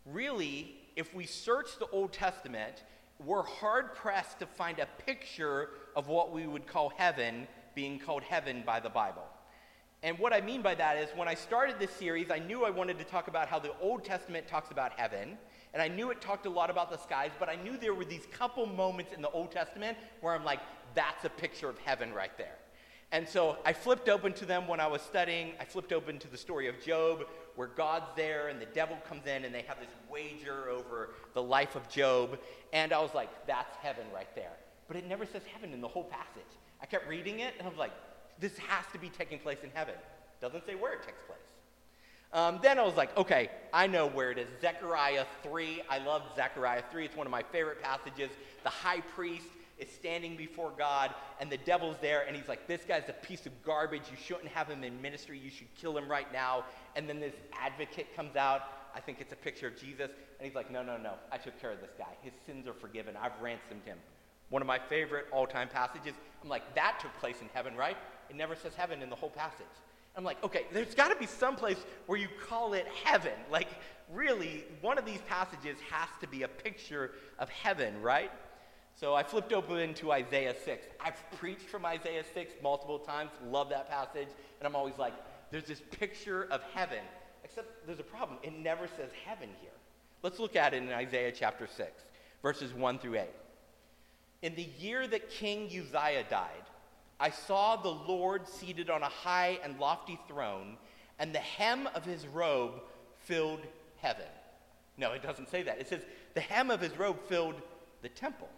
really, 0.04 0.75
if 0.95 1.14
we 1.14 1.25
search 1.25 1.78
the 1.78 1.87
Old 1.92 2.12
Testament, 2.12 2.85
we're 3.25 3.42
hard 3.42 3.95
pressed 3.95 4.38
to 4.40 4.47
find 4.47 4.81
a 4.81 4.88
picture 5.07 5.71
of 5.97 6.09
what 6.09 6.31
we 6.31 6.47
would 6.47 6.66
call 6.66 6.92
heaven 6.95 7.47
being 7.75 7.99
called 7.99 8.23
heaven 8.23 8.64
by 8.66 8.81
the 8.81 8.90
Bible. 8.90 9.25
And 10.03 10.19
what 10.19 10.33
I 10.33 10.41
mean 10.41 10.63
by 10.63 10.75
that 10.75 10.97
is 10.97 11.09
when 11.15 11.29
I 11.29 11.35
started 11.35 11.77
this 11.79 11.93
series, 11.93 12.31
I 12.31 12.41
knew 12.41 12.65
I 12.65 12.71
wanted 12.71 12.99
to 12.99 13.05
talk 13.05 13.29
about 13.29 13.47
how 13.47 13.61
the 13.61 13.73
Old 13.81 14.05
Testament 14.05 14.49
talks 14.49 14.73
about 14.73 14.93
heaven, 14.93 15.39
and 15.73 15.81
I 15.81 15.89
knew 15.89 16.11
it 16.11 16.21
talked 16.21 16.45
a 16.47 16.51
lot 16.51 16.71
about 16.71 16.91
the 16.91 16.99
skies, 16.99 17.31
but 17.39 17.49
I 17.49 17.55
knew 17.55 17.77
there 17.77 17.95
were 17.95 18.05
these 18.05 18.27
couple 18.33 18.67
moments 18.67 19.13
in 19.13 19.23
the 19.23 19.31
Old 19.31 19.53
Testament 19.53 19.97
where 20.21 20.35
I'm 20.35 20.45
like, 20.45 20.61
that's 20.95 21.25
a 21.25 21.31
picture 21.31 21.69
of 21.69 21.79
heaven 21.79 22.13
right 22.13 22.37
there. 22.37 22.59
And 23.13 23.29
so 23.29 23.59
I 23.65 23.75
flipped 23.75 24.09
open 24.09 24.33
to 24.35 24.47
them 24.47 24.67
when 24.67 24.81
I 24.81 24.87
was 24.87 25.03
studying. 25.03 25.53
I 25.61 25.65
flipped 25.67 25.93
open 25.93 26.19
to 26.19 26.29
the 26.29 26.37
story 26.37 26.67
of 26.67 26.83
Job, 26.83 27.27
where 27.57 27.69
God's 27.69 28.07
there 28.17 28.49
and 28.49 28.61
the 28.61 28.67
devil 28.67 28.97
comes 29.07 29.27
in 29.27 29.45
and 29.45 29.55
they 29.55 29.63
have 29.63 29.79
this 29.79 29.91
wager 30.11 30.71
over 30.71 31.11
the 31.35 31.43
life 31.43 31.77
of 31.77 31.89
Job. 31.89 32.39
And 32.73 32.93
I 32.93 33.01
was 33.01 33.15
like, 33.15 33.29
that's 33.47 33.77
heaven 33.77 34.05
right 34.15 34.35
there. 34.35 34.57
But 34.89 34.97
it 34.97 35.07
never 35.07 35.27
says 35.27 35.43
heaven 35.53 35.75
in 35.75 35.83
the 35.83 35.89
whole 35.89 36.05
passage. 36.05 36.51
I 36.81 36.87
kept 36.87 37.07
reading 37.07 37.41
it 37.41 37.53
and 37.59 37.67
I 37.67 37.71
was 37.71 37.79
like, 37.79 37.93
this 38.41 38.57
has 38.59 38.85
to 38.93 38.99
be 38.99 39.09
taking 39.09 39.39
place 39.39 39.59
in 39.62 39.71
heaven. 39.75 39.95
Doesn't 40.41 40.67
say 40.67 40.75
where 40.75 40.93
it 40.93 41.03
takes 41.03 41.23
place. 41.27 41.39
Um, 42.33 42.61
then 42.62 42.79
I 42.79 42.83
was 42.83 42.97
like, 42.97 43.17
okay, 43.17 43.51
I 43.73 43.87
know 43.87 44.07
where 44.07 44.31
it 44.31 44.39
is. 44.39 44.49
Zechariah 44.61 45.27
3. 45.43 45.83
I 45.91 45.99
love 45.99 46.23
Zechariah 46.35 46.83
3. 46.91 47.05
It's 47.05 47.17
one 47.17 47.27
of 47.27 47.31
my 47.31 47.43
favorite 47.43 47.83
passages. 47.83 48.31
The 48.62 48.71
high 48.71 49.01
priest 49.01 49.47
is 49.79 49.89
standing 49.91 50.37
before 50.37 50.73
God, 50.79 51.15
and 51.41 51.51
the 51.51 51.59
devil's 51.59 51.97
there, 52.01 52.25
and 52.27 52.37
he's 52.37 52.49
like, 52.49 52.67
this 52.67 52.83
guy's 52.87 53.09
a 53.09 53.12
piece 53.12 53.47
of 53.47 53.62
garbage. 53.65 54.03
You 54.11 54.17
shouldn't 54.17 54.49
have 54.49 54.69
him 54.69 54.83
in 54.85 55.01
ministry. 55.03 55.39
You 55.39 55.51
should 55.51 55.75
kill 55.75 55.97
him 55.97 56.09
right 56.11 56.33
now. 56.33 56.65
And 56.97 57.09
then 57.09 57.21
this 57.21 57.35
advocate 57.61 58.15
comes 58.17 58.37
out. 58.37 58.62
I 58.95 59.01
think 59.01 59.21
it's 59.21 59.33
a 59.33 59.37
picture 59.37 59.67
of 59.67 59.77
Jesus. 59.77 60.11
And 60.39 60.47
he's 60.47 60.55
like, 60.55 60.71
no, 60.71 60.83
no, 60.83 60.97
no. 60.97 61.15
I 61.31 61.39
took 61.39 61.61
care 61.61 61.73
of 61.73 61.81
this 61.81 61.93
guy. 61.99 62.15
His 62.23 62.33
sins 62.47 62.67
are 62.67 62.75
forgiven. 62.75 63.15
I've 63.21 63.39
ransomed 63.41 63.85
him. 63.85 63.99
One 64.51 64.62
of 64.62 64.69
my 64.69 64.79
favorite 64.79 65.27
all 65.33 65.47
time 65.47 65.69
passages. 65.69 66.15
I'm 66.43 66.49
like, 66.49 66.75
that 66.75 66.99
took 67.01 67.15
place 67.21 67.37
in 67.41 67.49
heaven, 67.55 67.75
right? 67.77 67.97
It 68.33 68.37
never 68.39 68.57
says 68.57 68.75
heaven 68.75 69.03
in 69.03 69.11
the 69.11 69.17
whole 69.17 69.29
passage. 69.29 69.67
I'm 70.17 70.25
like, 70.25 70.43
okay, 70.43 70.65
there's 70.73 70.95
got 70.95 71.09
to 71.09 71.17
be 71.17 71.27
some 71.27 71.55
place 71.55 71.77
where 72.07 72.19
you 72.19 72.29
call 72.49 72.73
it 72.73 72.87
heaven. 73.05 73.35
Like, 73.51 73.69
really, 74.11 74.65
one 74.81 74.97
of 74.97 75.05
these 75.05 75.21
passages 75.29 75.77
has 75.91 76.09
to 76.23 76.27
be 76.27 76.43
a 76.43 76.49
picture 76.49 77.11
of 77.39 77.51
heaven, 77.51 78.01
right? 78.01 78.31
So 78.99 79.15
I 79.15 79.23
flipped 79.23 79.53
open 79.53 79.93
to 79.95 80.12
Isaiah 80.12 80.55
6. 80.65 80.87
I've 80.99 81.23
preached 81.39 81.69
from 81.69 81.85
Isaiah 81.85 82.25
6 82.33 82.55
multiple 82.62 82.99
times, 82.99 83.33
love 83.51 83.69
that 83.69 83.91
passage, 83.91 84.29
and 84.61 84.67
I'm 84.67 84.77
always 84.77 84.97
like, 84.97 85.12
there's 85.51 85.67
this 85.67 85.83
picture 85.91 86.47
of 86.51 86.62
heaven. 86.75 87.01
Except 87.45 87.87
there's 87.87 88.01
a 88.01 88.05
problem. 88.05 88.39
It 88.43 88.55
never 88.59 88.87
says 88.87 89.11
heaven 89.27 89.51
here. 89.61 89.71
Let's 90.23 90.39
look 90.39 90.57
at 90.57 90.73
it 90.73 90.83
in 90.83 90.89
Isaiah 90.89 91.33
chapter 91.33 91.67
6, 91.67 91.91
verses 92.41 92.73
1 92.73 92.99
through 92.99 93.17
8. 93.17 93.25
In 94.41 94.55
the 94.55 94.69
year 94.79 95.07
that 95.07 95.29
King 95.31 95.67
Uzziah 95.67 96.25
died, 96.31 96.65
I 97.23 97.31
saw 97.31 97.76
the 97.76 97.88
Lord 97.88 98.49
seated 98.49 98.91
on 98.91 99.05
a 99.05 99.09
high 99.09 99.61
and 99.62 99.79
lofty 99.79 100.19
throne, 100.26 100.76
and 101.21 101.33
the 101.33 101.38
hem 101.38 101.88
of 101.95 102.05
his 102.05 102.26
robe 102.26 102.81
filled 103.21 103.61
heaven. 103.99 104.26
No, 104.97 105.12
it 105.12 105.23
doesn't 105.23 105.49
say 105.49 105.62
that. 105.62 105.79
It 105.79 105.88
says 105.88 106.02
the 106.35 106.41
hem 106.41 106.69
of 106.69 106.81
his 106.81 106.99
robe 106.99 107.21
filled 107.29 107.62
the 108.02 108.09
temple. 108.09 108.49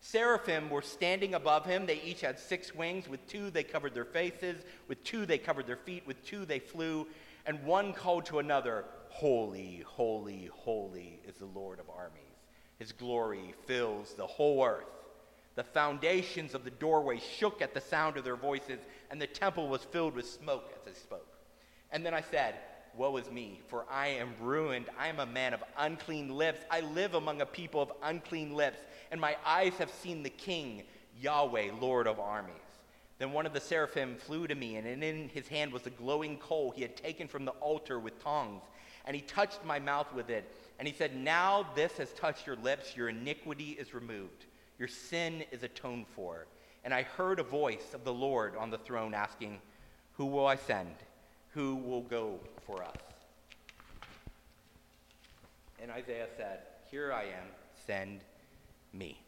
Seraphim 0.00 0.68
were 0.68 0.82
standing 0.82 1.34
above 1.34 1.64
him. 1.64 1.86
They 1.86 2.00
each 2.02 2.22
had 2.22 2.40
six 2.40 2.74
wings. 2.74 3.08
With 3.08 3.24
two, 3.28 3.50
they 3.50 3.62
covered 3.62 3.94
their 3.94 4.04
faces. 4.04 4.64
With 4.88 5.04
two, 5.04 5.24
they 5.24 5.38
covered 5.38 5.68
their 5.68 5.76
feet. 5.76 6.04
With 6.04 6.26
two, 6.26 6.44
they 6.44 6.58
flew. 6.58 7.06
And 7.46 7.62
one 7.62 7.92
called 7.92 8.26
to 8.26 8.40
another, 8.40 8.84
Holy, 9.10 9.84
holy, 9.86 10.46
holy 10.52 11.20
is 11.24 11.36
the 11.36 11.46
Lord 11.46 11.78
of 11.78 11.88
armies. 11.88 12.18
His 12.80 12.90
glory 12.90 13.54
fills 13.66 14.14
the 14.14 14.26
whole 14.26 14.64
earth. 14.64 15.01
The 15.54 15.64
foundations 15.64 16.54
of 16.54 16.64
the 16.64 16.70
doorway 16.70 17.18
shook 17.18 17.60
at 17.60 17.74
the 17.74 17.80
sound 17.80 18.16
of 18.16 18.24
their 18.24 18.36
voices, 18.36 18.80
and 19.10 19.20
the 19.20 19.26
temple 19.26 19.68
was 19.68 19.84
filled 19.84 20.14
with 20.14 20.28
smoke 20.28 20.72
as 20.74 20.82
they 20.84 20.98
spoke. 20.98 21.36
And 21.90 22.04
then 22.06 22.14
I 22.14 22.22
said, 22.22 22.54
Woe 22.94 23.16
is 23.16 23.30
me, 23.30 23.60
for 23.68 23.86
I 23.90 24.08
am 24.08 24.34
ruined. 24.40 24.86
I 24.98 25.08
am 25.08 25.20
a 25.20 25.26
man 25.26 25.54
of 25.54 25.64
unclean 25.78 26.28
lips. 26.30 26.60
I 26.70 26.80
live 26.80 27.14
among 27.14 27.40
a 27.40 27.46
people 27.46 27.80
of 27.80 27.92
unclean 28.02 28.54
lips, 28.54 28.78
and 29.10 29.20
my 29.20 29.36
eyes 29.46 29.74
have 29.74 29.90
seen 29.90 30.22
the 30.22 30.30
King, 30.30 30.82
Yahweh, 31.20 31.70
Lord 31.80 32.06
of 32.06 32.20
armies. 32.20 32.56
Then 33.18 33.32
one 33.32 33.46
of 33.46 33.52
the 33.52 33.60
seraphim 33.60 34.16
flew 34.16 34.46
to 34.46 34.54
me, 34.54 34.76
and 34.76 34.86
in 34.86 35.28
his 35.28 35.48
hand 35.48 35.72
was 35.72 35.86
a 35.86 35.90
glowing 35.90 36.38
coal 36.38 36.70
he 36.70 36.82
had 36.82 36.96
taken 36.96 37.28
from 37.28 37.44
the 37.44 37.52
altar 37.52 37.98
with 37.98 38.22
tongs. 38.22 38.62
And 39.04 39.14
he 39.16 39.22
touched 39.22 39.64
my 39.64 39.78
mouth 39.78 40.12
with 40.14 40.28
it. 40.28 40.50
And 40.78 40.88
he 40.88 40.94
said, 40.94 41.16
Now 41.16 41.66
this 41.74 41.96
has 41.98 42.12
touched 42.12 42.46
your 42.46 42.56
lips, 42.56 42.96
your 42.96 43.08
iniquity 43.08 43.70
is 43.70 43.94
removed. 43.94 44.46
Your 44.82 44.88
sin 44.88 45.44
is 45.52 45.62
atoned 45.62 46.06
for. 46.08 46.48
And 46.82 46.92
I 46.92 47.02
heard 47.02 47.38
a 47.38 47.44
voice 47.44 47.94
of 47.94 48.02
the 48.02 48.12
Lord 48.12 48.56
on 48.56 48.68
the 48.68 48.78
throne 48.78 49.14
asking, 49.14 49.60
Who 50.14 50.26
will 50.26 50.44
I 50.44 50.56
send? 50.56 50.96
Who 51.50 51.76
will 51.76 52.00
go 52.00 52.40
for 52.66 52.82
us? 52.82 52.96
And 55.80 55.88
Isaiah 55.92 56.26
said, 56.36 56.62
Here 56.90 57.12
I 57.12 57.26
am, 57.26 57.46
send 57.86 58.22
me. 58.92 59.20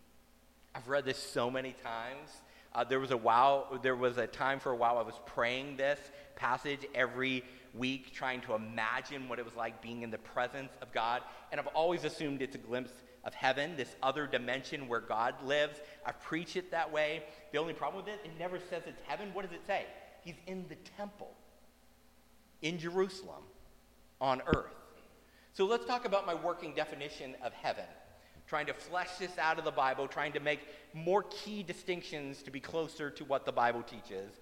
I've 0.75 0.89
read 0.89 1.05
this 1.05 1.19
so 1.19 1.49
many 1.53 1.77
times. 1.85 2.31
Uh, 2.75 2.83
there 2.83 2.99
was 2.99 3.13
a 3.13 3.17
while, 3.17 3.79
there 3.81 3.95
was 3.95 4.19
a 4.19 4.27
time 4.27 4.59
for 4.59 4.73
a 4.73 4.77
while 4.77 4.99
I 4.99 5.03
was 5.03 5.21
praying 5.25 5.77
this 5.77 6.01
passage 6.35 6.85
every 6.97 7.45
week, 7.75 8.13
trying 8.13 8.41
to 8.41 8.55
imagine 8.55 9.29
what 9.29 9.39
it 9.39 9.45
was 9.45 9.55
like 9.55 9.81
being 9.81 10.03
in 10.03 10.11
the 10.11 10.19
presence 10.19 10.73
of 10.83 10.91
God. 10.91 11.23
And 11.53 11.61
I've 11.61 11.69
always 11.69 12.03
assumed 12.03 12.43
it's 12.43 12.57
a 12.57 12.59
glimpse 12.59 12.91
of 13.25 13.35
heaven, 13.35 13.77
this 13.77 13.95
other 14.03 14.27
dimension 14.27 14.89
where 14.89 15.01
God 15.01 15.35
lives. 15.45 15.79
I 16.05 16.13
preach 16.13 16.57
it 16.57 16.71
that 16.71 16.91
way. 16.93 17.23
The 17.53 17.59
only 17.59 17.73
problem 17.73 18.05
with 18.05 18.13
it, 18.13 18.21
it 18.25 18.33
never 18.39 18.59
says 18.59 18.83
it's 18.87 19.01
heaven. 19.07 19.31
What 19.33 19.43
does 19.43 19.53
it 19.53 19.67
say? 19.67 19.87
He's 20.23 20.37
in 20.47 20.67
the 20.69 20.77
temple 20.97 21.33
in 22.63 22.79
Jerusalem 22.79 23.43
on 24.21 24.43
earth. 24.47 24.75
So 25.53 25.67
let's 25.67 25.85
talk 25.85 26.05
about 26.05 26.27
my 26.27 26.35
working 26.35 26.75
definition 26.75 27.35
of 27.43 27.53
heaven. 27.53 27.85
Trying 28.47 28.67
to 28.67 28.75
flesh 28.75 29.17
this 29.19 29.39
out 29.39 29.59
of 29.59 29.65
the 29.65 29.71
Bible, 29.71 30.07
trying 30.07 30.33
to 30.33 30.41
make 30.41 30.61
more 30.93 31.23
key 31.25 31.63
distinctions 31.63 32.43
to 32.43 32.51
be 32.51 32.61
closer 32.61 33.11
to 33.11 33.25
what 33.25 33.47
the 33.47 33.53
Bible 33.53 33.83
teaches. 33.83 34.33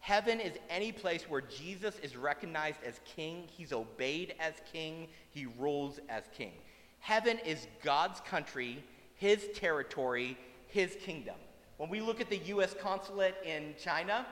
Heaven 0.00 0.40
is 0.40 0.52
any 0.70 0.92
place 0.92 1.22
where 1.28 1.40
Jesus 1.40 1.98
is 2.02 2.16
recognized 2.16 2.78
as 2.84 3.00
king, 3.04 3.44
he's 3.48 3.72
obeyed 3.72 4.34
as 4.38 4.54
king, 4.72 5.08
he 5.30 5.46
rules 5.58 5.98
as 6.08 6.22
king. 6.36 6.52
Heaven 7.00 7.38
is 7.40 7.66
God's 7.82 8.20
country, 8.20 8.84
his 9.14 9.48
territory, 9.54 10.36
his 10.66 10.96
kingdom. 11.00 11.36
When 11.76 11.88
we 11.88 12.00
look 12.00 12.20
at 12.20 12.28
the 12.28 12.38
U.S. 12.38 12.74
consulate 12.80 13.36
in 13.44 13.74
China 13.82 14.26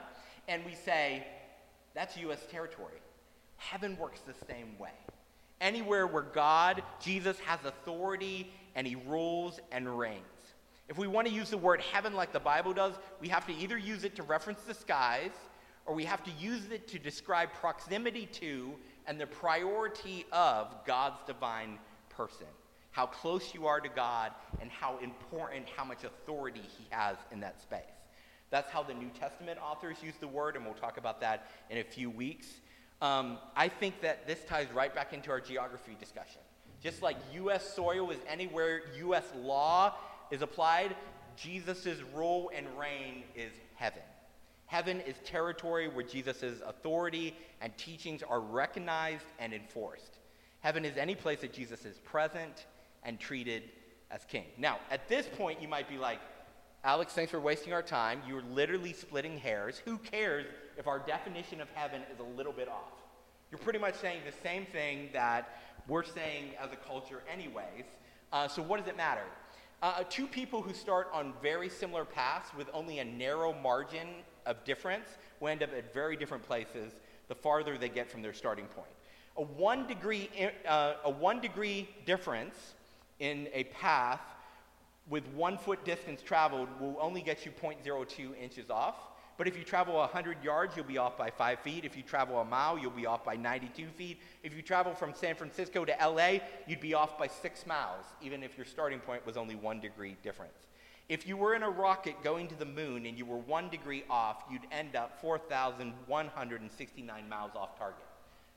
and 0.47 0.63
we 0.65 0.75
say, 0.75 1.25
that's 1.93 2.17
U.S. 2.17 2.45
territory, 2.51 3.01
heaven 3.55 3.97
works 3.97 4.21
the 4.21 4.33
same 4.47 4.77
way. 4.77 4.91
Anywhere 5.59 6.05
where 6.05 6.23
God, 6.23 6.83
Jesus, 6.99 7.39
has 7.39 7.59
authority 7.65 8.51
and 8.75 8.85
he 8.85 8.95
rules 8.95 9.59
and 9.71 9.97
reigns. 9.97 10.23
If 10.89 10.97
we 10.97 11.07
want 11.07 11.27
to 11.27 11.33
use 11.33 11.49
the 11.49 11.57
word 11.57 11.81
heaven 11.81 12.13
like 12.13 12.31
the 12.31 12.39
Bible 12.39 12.73
does, 12.73 12.93
we 13.19 13.27
have 13.29 13.45
to 13.47 13.53
either 13.55 13.77
use 13.77 14.03
it 14.03 14.15
to 14.17 14.23
reference 14.23 14.61
the 14.61 14.73
skies 14.73 15.31
or 15.85 15.95
we 15.95 16.05
have 16.05 16.23
to 16.23 16.31
use 16.39 16.69
it 16.71 16.87
to 16.89 16.99
describe 16.99 17.51
proximity 17.53 18.25
to 18.33 18.73
and 19.07 19.19
the 19.19 19.25
priority 19.25 20.25
of 20.31 20.75
God's 20.85 21.19
divine 21.25 21.79
person, 22.17 22.47
how 22.91 23.05
close 23.05 23.53
you 23.53 23.67
are 23.67 23.79
to 23.79 23.89
God, 23.89 24.31
and 24.59 24.71
how 24.71 24.97
important, 24.97 25.67
how 25.77 25.85
much 25.85 26.03
authority 26.03 26.63
He 26.77 26.87
has 26.89 27.15
in 27.31 27.39
that 27.41 27.61
space. 27.61 27.81
That's 28.49 28.71
how 28.71 28.81
the 28.81 28.93
New 28.93 29.09
Testament 29.09 29.59
authors 29.63 29.97
use 30.01 30.15
the 30.19 30.27
word, 30.27 30.55
and 30.55 30.65
we'll 30.65 30.73
talk 30.73 30.97
about 30.97 31.21
that 31.21 31.47
in 31.69 31.77
a 31.77 31.83
few 31.83 32.09
weeks. 32.09 32.47
Um, 33.01 33.37
I 33.55 33.67
think 33.67 34.01
that 34.01 34.25
this 34.25 34.39
ties 34.49 34.67
right 34.73 34.93
back 34.93 35.13
into 35.13 35.29
our 35.29 35.39
geography 35.39 35.95
discussion. 35.99 36.41
Just 36.81 37.03
like 37.03 37.17
U.S. 37.33 37.73
soil 37.75 38.09
is 38.09 38.17
anywhere 38.27 38.81
U.S. 38.99 39.25
law 39.35 39.93
is 40.31 40.41
applied, 40.41 40.95
Jesus' 41.35 42.01
rule 42.15 42.49
and 42.55 42.65
reign 42.79 43.23
is 43.35 43.51
heaven. 43.75 44.01
Heaven 44.65 45.01
is 45.01 45.15
territory 45.23 45.87
where 45.87 46.03
Jesus' 46.03 46.61
authority 46.65 47.35
and 47.61 47.75
teachings 47.77 48.23
are 48.23 48.39
recognized 48.39 49.25
and 49.39 49.53
enforced. 49.53 50.16
Heaven 50.67 50.83
is 50.83 50.97
any 50.97 51.15
place 51.15 51.39
that 51.39 51.53
Jesus 51.53 51.85
is 51.85 51.97
present 51.99 52.65
and 53.03 53.17
treated 53.17 53.63
as 54.11 54.25
king. 54.25 54.43
Now, 54.57 54.79
at 54.91 55.07
this 55.07 55.25
point, 55.37 55.61
you 55.61 55.67
might 55.69 55.87
be 55.87 55.97
like, 55.97 56.19
Alex, 56.83 57.13
thanks 57.13 57.31
for 57.31 57.39
wasting 57.39 57.71
our 57.71 57.81
time. 57.81 58.21
You're 58.27 58.41
literally 58.41 58.91
splitting 58.91 59.37
hairs. 59.37 59.81
Who 59.85 59.97
cares 59.97 60.45
if 60.77 60.85
our 60.85 60.99
definition 60.99 61.61
of 61.61 61.69
heaven 61.73 62.01
is 62.13 62.19
a 62.19 62.37
little 62.37 62.51
bit 62.51 62.67
off? 62.67 62.91
You're 63.49 63.59
pretty 63.59 63.79
much 63.79 63.95
saying 63.95 64.23
the 64.25 64.33
same 64.43 64.65
thing 64.65 65.07
that 65.13 65.61
we're 65.87 66.03
saying 66.03 66.49
as 66.61 66.73
a 66.73 66.75
culture, 66.75 67.23
anyways. 67.31 67.85
Uh, 68.33 68.49
so, 68.49 68.61
what 68.61 68.77
does 68.81 68.89
it 68.89 68.97
matter? 68.97 69.23
Uh, 69.81 70.03
two 70.09 70.27
people 70.27 70.61
who 70.61 70.73
start 70.73 71.07
on 71.13 71.31
very 71.41 71.69
similar 71.69 72.03
paths 72.03 72.53
with 72.57 72.69
only 72.73 72.99
a 72.99 73.05
narrow 73.05 73.53
margin 73.53 74.09
of 74.45 74.61
difference 74.65 75.07
will 75.39 75.47
end 75.47 75.63
up 75.63 75.73
at 75.73 75.93
very 75.93 76.17
different 76.17 76.43
places 76.43 76.91
the 77.29 77.35
farther 77.35 77.77
they 77.77 77.87
get 77.87 78.11
from 78.11 78.21
their 78.21 78.33
starting 78.33 78.65
point. 78.65 78.89
A 79.37 79.43
one 79.43 79.87
degree, 79.87 80.29
uh, 80.67 80.93
a 81.03 81.09
one 81.09 81.39
degree 81.39 81.87
difference 82.05 82.73
in 83.19 83.47
a 83.53 83.63
path 83.65 84.21
with 85.09 85.27
one 85.29 85.57
foot 85.57 85.85
distance 85.85 86.21
traveled 86.21 86.67
will 86.79 86.97
only 86.99 87.21
get 87.21 87.45
you 87.45 87.51
0.02 87.51 88.37
inches 88.37 88.69
off. 88.69 88.95
But 89.37 89.47
if 89.47 89.57
you 89.57 89.63
travel 89.63 89.93
100 89.95 90.43
yards, 90.43 90.75
you'll 90.75 90.85
be 90.85 90.97
off 90.97 91.15
by 91.15 91.29
five 91.29 91.59
feet. 91.59 91.85
If 91.85 91.95
you 91.95 92.01
travel 92.01 92.39
a 92.39 92.45
mile, 92.45 92.75
you'll 92.77 92.89
be 92.89 93.05
off 93.05 93.23
by 93.23 93.35
92 93.35 93.85
feet. 93.95 94.19
If 94.43 94.55
you 94.55 94.63
travel 94.63 94.95
from 94.95 95.13
San 95.13 95.35
Francisco 95.35 95.85
to 95.85 95.95
LA, 96.01 96.39
you'd 96.65 96.81
be 96.81 96.95
off 96.95 97.19
by 97.19 97.27
six 97.27 97.67
miles, 97.67 98.05
even 98.21 98.41
if 98.41 98.57
your 98.57 98.65
starting 98.65 98.99
point 98.99 99.23
was 99.25 99.37
only 99.37 99.53
one 99.53 99.79
degree 99.79 100.17
difference. 100.23 100.65
If 101.07 101.27
you 101.27 101.37
were 101.37 101.53
in 101.53 101.61
a 101.63 101.69
rocket 101.69 102.21
going 102.23 102.47
to 102.47 102.55
the 102.55 102.65
moon 102.65 103.05
and 103.05 103.17
you 103.17 103.25
were 103.25 103.37
one 103.37 103.69
degree 103.69 104.03
off, 104.09 104.43
you'd 104.51 104.65
end 104.71 104.95
up 104.95 105.21
4,169 105.21 107.29
miles 107.29 107.51
off 107.55 107.77
target. 107.77 108.03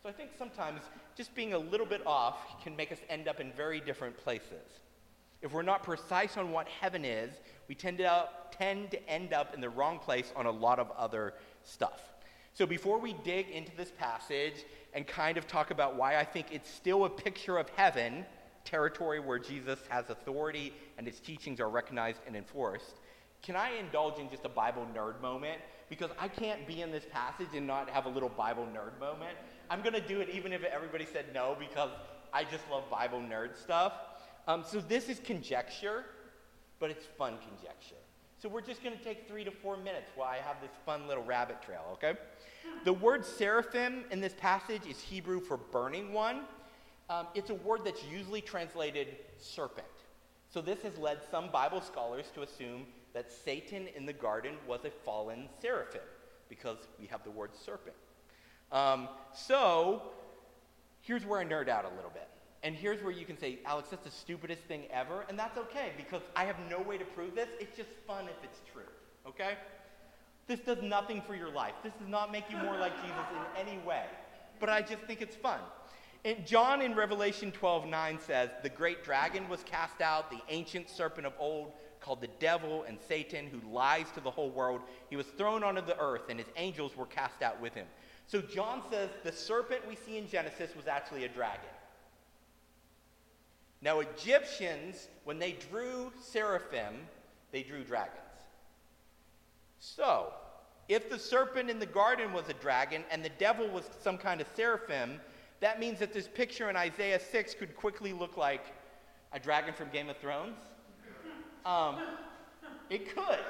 So 0.02 0.08
I 0.08 0.12
think 0.12 0.30
sometimes 0.38 0.80
just 1.14 1.34
being 1.34 1.52
a 1.52 1.58
little 1.58 1.84
bit 1.84 2.00
off 2.06 2.62
can 2.62 2.74
make 2.74 2.90
us 2.90 2.98
end 3.10 3.28
up 3.28 3.38
in 3.38 3.52
very 3.52 3.80
different 3.80 4.16
places. 4.16 4.80
If 5.42 5.52
we're 5.52 5.62
not 5.62 5.82
precise 5.82 6.38
on 6.38 6.52
what 6.52 6.68
heaven 6.68 7.04
is, 7.04 7.34
we 7.68 7.74
tend 7.74 7.98
to, 7.98 8.28
tend 8.50 8.90
to 8.92 9.10
end 9.10 9.34
up 9.34 9.52
in 9.52 9.60
the 9.60 9.68
wrong 9.68 9.98
place 9.98 10.32
on 10.36 10.46
a 10.46 10.50
lot 10.50 10.78
of 10.78 10.90
other 10.92 11.34
stuff. 11.64 12.00
So 12.54 12.64
before 12.64 12.98
we 12.98 13.14
dig 13.24 13.50
into 13.50 13.76
this 13.76 13.92
passage 13.98 14.64
and 14.94 15.06
kind 15.06 15.36
of 15.36 15.46
talk 15.46 15.70
about 15.70 15.96
why 15.96 16.16
I 16.16 16.24
think 16.24 16.46
it's 16.50 16.70
still 16.70 17.04
a 17.04 17.10
picture 17.10 17.58
of 17.58 17.68
heaven, 17.70 18.24
territory 18.64 19.20
where 19.20 19.38
Jesus 19.38 19.80
has 19.90 20.08
authority 20.08 20.72
and 20.96 21.06
his 21.06 21.20
teachings 21.20 21.60
are 21.60 21.68
recognized 21.68 22.20
and 22.26 22.36
enforced, 22.36 22.96
can 23.42 23.56
I 23.56 23.70
indulge 23.78 24.18
in 24.18 24.28
just 24.30 24.44
a 24.44 24.50
Bible 24.50 24.86
nerd 24.94 25.20
moment? 25.20 25.60
Because 25.88 26.10
I 26.18 26.28
can't 26.28 26.66
be 26.66 26.82
in 26.82 26.90
this 26.90 27.04
passage 27.10 27.48
and 27.54 27.66
not 27.66 27.88
have 27.88 28.06
a 28.06 28.08
little 28.08 28.28
Bible 28.28 28.66
nerd 28.74 28.98
moment. 29.00 29.36
I'm 29.70 29.82
going 29.82 29.94
to 29.94 30.00
do 30.00 30.20
it 30.20 30.28
even 30.30 30.52
if 30.52 30.64
everybody 30.64 31.06
said 31.10 31.26
no 31.32 31.56
because 31.56 31.90
I 32.32 32.42
just 32.42 32.68
love 32.68 32.90
Bible 32.90 33.20
nerd 33.20 33.56
stuff. 33.56 33.92
Um, 34.48 34.64
so 34.66 34.80
this 34.80 35.08
is 35.08 35.20
conjecture, 35.20 36.04
but 36.80 36.90
it's 36.90 37.06
fun 37.16 37.38
conjecture. 37.38 37.94
So 38.42 38.48
we're 38.48 38.62
just 38.62 38.82
going 38.82 38.96
to 38.98 39.04
take 39.04 39.28
three 39.28 39.44
to 39.44 39.50
four 39.52 39.76
minutes 39.76 40.10
while 40.16 40.28
I 40.28 40.38
have 40.38 40.56
this 40.60 40.72
fun 40.84 41.06
little 41.06 41.22
rabbit 41.22 41.62
trail, 41.62 41.82
okay? 41.92 42.18
The 42.84 42.92
word 42.92 43.24
seraphim 43.24 44.04
in 44.10 44.20
this 44.20 44.34
passage 44.34 44.82
is 44.88 44.98
Hebrew 44.98 45.40
for 45.40 45.56
burning 45.56 46.12
one. 46.12 46.40
Um, 47.08 47.28
it's 47.36 47.50
a 47.50 47.54
word 47.54 47.82
that's 47.84 48.02
usually 48.04 48.40
translated 48.40 49.18
serpent. 49.38 49.86
So 50.48 50.60
this 50.60 50.82
has 50.82 50.98
led 50.98 51.18
some 51.30 51.48
Bible 51.50 51.80
scholars 51.80 52.26
to 52.34 52.42
assume 52.42 52.86
that 53.14 53.30
Satan 53.30 53.86
in 53.94 54.04
the 54.04 54.12
garden 54.12 54.54
was 54.66 54.84
a 54.84 54.90
fallen 54.90 55.48
seraphim 55.60 56.00
because 56.48 56.78
we 56.98 57.06
have 57.06 57.22
the 57.22 57.30
word 57.30 57.50
serpent. 57.54 57.94
Um, 58.72 59.08
so 59.32 60.02
here's 61.00 61.24
where 61.24 61.40
I 61.40 61.44
nerd 61.44 61.68
out 61.68 61.84
a 61.84 61.94
little 61.94 62.10
bit. 62.12 62.28
And 62.62 62.74
here's 62.74 63.02
where 63.02 63.12
you 63.12 63.24
can 63.24 63.38
say, 63.38 63.58
Alex, 63.64 63.88
that's 63.90 64.04
the 64.04 64.10
stupidest 64.10 64.62
thing 64.64 64.82
ever. 64.92 65.24
And 65.28 65.38
that's 65.38 65.56
okay 65.56 65.92
because 65.96 66.22
I 66.36 66.44
have 66.44 66.56
no 66.68 66.80
way 66.80 66.98
to 66.98 67.04
prove 67.04 67.34
this. 67.34 67.48
It's 67.58 67.76
just 67.76 67.88
fun 68.06 68.26
if 68.26 68.44
it's 68.44 68.60
true. 68.70 68.82
Okay? 69.26 69.54
This 70.46 70.60
does 70.60 70.82
nothing 70.82 71.22
for 71.22 71.34
your 71.34 71.50
life. 71.50 71.74
This 71.82 71.92
does 71.98 72.08
not 72.08 72.30
make 72.30 72.50
you 72.50 72.58
more 72.58 72.76
like 72.76 72.94
Jesus 73.00 73.24
in 73.32 73.66
any 73.66 73.78
way. 73.86 74.04
But 74.58 74.68
I 74.68 74.82
just 74.82 75.02
think 75.04 75.22
it's 75.22 75.36
fun. 75.36 75.60
And 76.24 76.46
John 76.46 76.82
in 76.82 76.94
Revelation 76.94 77.50
12 77.50 77.86
9 77.86 78.18
says, 78.26 78.50
The 78.62 78.68
great 78.68 79.04
dragon 79.04 79.48
was 79.48 79.62
cast 79.62 80.02
out, 80.02 80.30
the 80.30 80.40
ancient 80.50 80.90
serpent 80.90 81.26
of 81.26 81.32
old, 81.38 81.72
called 82.00 82.20
the 82.20 82.28
devil 82.38 82.84
and 82.86 82.98
Satan, 83.08 83.46
who 83.46 83.60
lies 83.70 84.06
to 84.14 84.20
the 84.20 84.30
whole 84.30 84.50
world. 84.50 84.80
He 85.08 85.16
was 85.16 85.26
thrown 85.38 85.62
onto 85.62 85.80
the 85.80 85.98
earth, 85.98 86.28
and 86.28 86.38
his 86.38 86.48
angels 86.56 86.96
were 86.96 87.06
cast 87.06 87.42
out 87.42 87.60
with 87.60 87.74
him. 87.74 87.86
So 88.30 88.40
John 88.40 88.80
says 88.88 89.10
the 89.24 89.32
serpent 89.32 89.80
we 89.88 89.96
see 89.96 90.16
in 90.16 90.28
Genesis 90.28 90.76
was 90.76 90.86
actually 90.86 91.24
a 91.24 91.28
dragon. 91.28 91.68
Now, 93.82 93.98
Egyptians, 93.98 95.08
when 95.24 95.40
they 95.40 95.56
drew 95.68 96.12
seraphim, 96.22 96.94
they 97.50 97.64
drew 97.64 97.82
dragons. 97.82 98.14
So, 99.80 100.32
if 100.88 101.10
the 101.10 101.18
serpent 101.18 101.70
in 101.70 101.80
the 101.80 101.86
garden 101.86 102.32
was 102.32 102.48
a 102.48 102.52
dragon 102.52 103.02
and 103.10 103.24
the 103.24 103.30
devil 103.30 103.66
was 103.68 103.90
some 104.00 104.16
kind 104.16 104.40
of 104.40 104.46
seraphim, 104.54 105.20
that 105.58 105.80
means 105.80 105.98
that 105.98 106.12
this 106.12 106.28
picture 106.28 106.70
in 106.70 106.76
Isaiah 106.76 107.18
6 107.18 107.54
could 107.54 107.74
quickly 107.74 108.12
look 108.12 108.36
like 108.36 108.64
a 109.32 109.40
dragon 109.40 109.74
from 109.74 109.88
Game 109.88 110.08
of 110.08 110.18
Thrones. 110.18 110.56
Um, 111.66 111.96
it 112.90 113.12
could. 113.12 113.40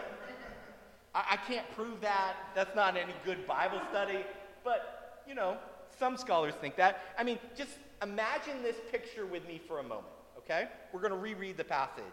I, 1.14 1.24
I 1.32 1.36
can't 1.46 1.70
prove 1.72 2.00
that. 2.00 2.36
That's 2.54 2.74
not 2.74 2.96
any 2.96 3.12
good 3.26 3.46
Bible 3.46 3.82
study. 3.90 4.24
But, 4.64 5.22
you 5.26 5.34
know, 5.34 5.56
some 5.98 6.16
scholars 6.16 6.54
think 6.60 6.76
that. 6.76 7.02
I 7.18 7.24
mean, 7.24 7.38
just 7.56 7.72
imagine 8.02 8.62
this 8.62 8.76
picture 8.90 9.26
with 9.26 9.46
me 9.46 9.60
for 9.66 9.78
a 9.78 9.82
moment 9.82 10.06
okay? 10.50 10.68
We're 10.92 11.00
going 11.00 11.12
to 11.12 11.18
reread 11.18 11.56
the 11.56 11.64
passage. 11.64 12.04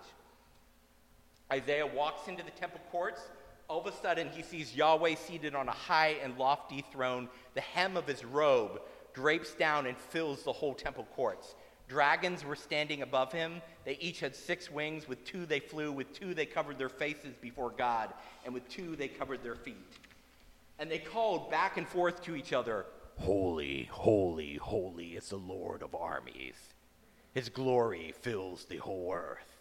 Isaiah 1.51 1.87
walks 1.87 2.27
into 2.27 2.43
the 2.43 2.51
temple 2.51 2.81
courts. 2.91 3.21
All 3.69 3.81
of 3.81 3.87
a 3.87 3.91
sudden, 4.01 4.29
he 4.29 4.43
sees 4.43 4.75
Yahweh 4.75 5.15
seated 5.15 5.55
on 5.55 5.67
a 5.67 5.73
high 5.73 6.15
and 6.23 6.37
lofty 6.37 6.83
throne. 6.91 7.29
The 7.53 7.61
hem 7.61 7.97
of 7.97 8.07
his 8.07 8.23
robe 8.23 8.81
drapes 9.13 9.53
down 9.53 9.85
and 9.87 9.97
fills 9.97 10.43
the 10.43 10.53
whole 10.53 10.73
temple 10.73 11.07
courts. 11.15 11.55
Dragons 11.87 12.43
were 12.43 12.55
standing 12.55 13.01
above 13.01 13.31
him. 13.31 13.61
They 13.85 13.97
each 13.99 14.19
had 14.19 14.35
six 14.35 14.69
wings. 14.69 15.07
With 15.07 15.23
two 15.23 15.45
they 15.45 15.59
flew, 15.59 15.91
with 15.91 16.13
two 16.13 16.33
they 16.33 16.45
covered 16.45 16.77
their 16.77 16.89
faces 16.89 17.33
before 17.41 17.71
God, 17.71 18.13
and 18.45 18.53
with 18.53 18.67
two 18.69 18.95
they 18.95 19.07
covered 19.07 19.41
their 19.43 19.55
feet. 19.55 19.77
And 20.79 20.91
they 20.91 20.99
called 20.99 21.49
back 21.49 21.77
and 21.77 21.87
forth 21.87 22.21
to 22.23 22.35
each 22.35 22.53
other 22.53 22.85
Holy, 23.19 23.89
holy, 23.91 24.55
holy 24.57 25.15
is 25.15 25.29
the 25.29 25.37
Lord 25.37 25.81
of 25.81 25.95
armies. 25.95 26.55
His 27.33 27.49
glory 27.49 28.13
fills 28.21 28.65
the 28.65 28.77
whole 28.77 29.11
earth. 29.13 29.57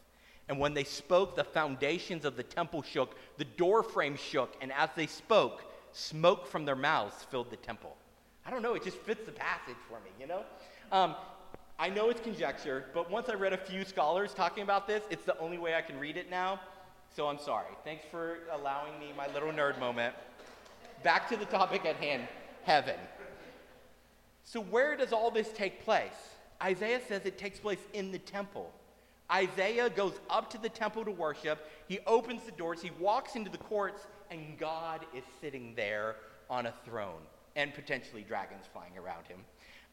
And 0.48 0.58
when 0.58 0.74
they 0.74 0.84
spoke, 0.84 1.34
the 1.34 1.44
foundations 1.44 2.24
of 2.24 2.36
the 2.36 2.42
temple 2.42 2.82
shook, 2.82 3.16
the 3.38 3.44
doorframe 3.44 4.16
shook, 4.16 4.54
and 4.60 4.72
as 4.72 4.90
they 4.94 5.06
spoke, 5.06 5.64
smoke 5.92 6.46
from 6.46 6.64
their 6.64 6.76
mouths 6.76 7.24
filled 7.30 7.50
the 7.50 7.56
temple. 7.56 7.96
I 8.44 8.50
don't 8.50 8.62
know, 8.62 8.74
it 8.74 8.84
just 8.84 8.98
fits 8.98 9.24
the 9.24 9.32
passage 9.32 9.76
for 9.88 9.98
me, 10.00 10.10
you 10.20 10.26
know? 10.26 10.44
Um, 10.92 11.16
I 11.78 11.88
know 11.88 12.10
it's 12.10 12.20
conjecture, 12.20 12.86
but 12.94 13.10
once 13.10 13.28
I 13.28 13.34
read 13.34 13.52
a 13.52 13.58
few 13.58 13.84
scholars 13.84 14.32
talking 14.32 14.62
about 14.62 14.86
this, 14.86 15.02
it's 15.10 15.24
the 15.24 15.36
only 15.38 15.58
way 15.58 15.74
I 15.74 15.82
can 15.82 15.98
read 15.98 16.16
it 16.16 16.30
now. 16.30 16.60
So 17.14 17.26
I'm 17.26 17.38
sorry. 17.38 17.72
Thanks 17.84 18.04
for 18.10 18.38
allowing 18.52 18.98
me 19.00 19.12
my 19.16 19.26
little 19.32 19.50
nerd 19.50 19.80
moment. 19.80 20.14
Back 21.02 21.28
to 21.28 21.36
the 21.36 21.44
topic 21.44 21.84
at 21.84 21.96
hand 21.96 22.26
heaven. 22.64 22.96
So, 24.44 24.60
where 24.60 24.96
does 24.96 25.12
all 25.12 25.30
this 25.30 25.48
take 25.52 25.84
place? 25.84 26.36
Isaiah 26.62 27.00
says 27.06 27.22
it 27.24 27.38
takes 27.38 27.58
place 27.58 27.80
in 27.92 28.12
the 28.12 28.18
temple. 28.18 28.72
Isaiah 29.30 29.90
goes 29.90 30.14
up 30.30 30.50
to 30.50 30.58
the 30.58 30.68
temple 30.68 31.04
to 31.04 31.10
worship. 31.10 31.68
He 31.88 31.98
opens 32.06 32.44
the 32.44 32.52
doors, 32.52 32.80
he 32.80 32.90
walks 33.00 33.34
into 33.36 33.50
the 33.50 33.58
courts, 33.58 34.06
and 34.30 34.58
God 34.58 35.04
is 35.14 35.24
sitting 35.40 35.74
there 35.74 36.16
on 36.48 36.66
a 36.66 36.74
throne 36.84 37.22
and 37.56 37.74
potentially 37.74 38.22
dragons 38.22 38.66
flying 38.72 38.96
around 38.96 39.26
him. 39.26 39.40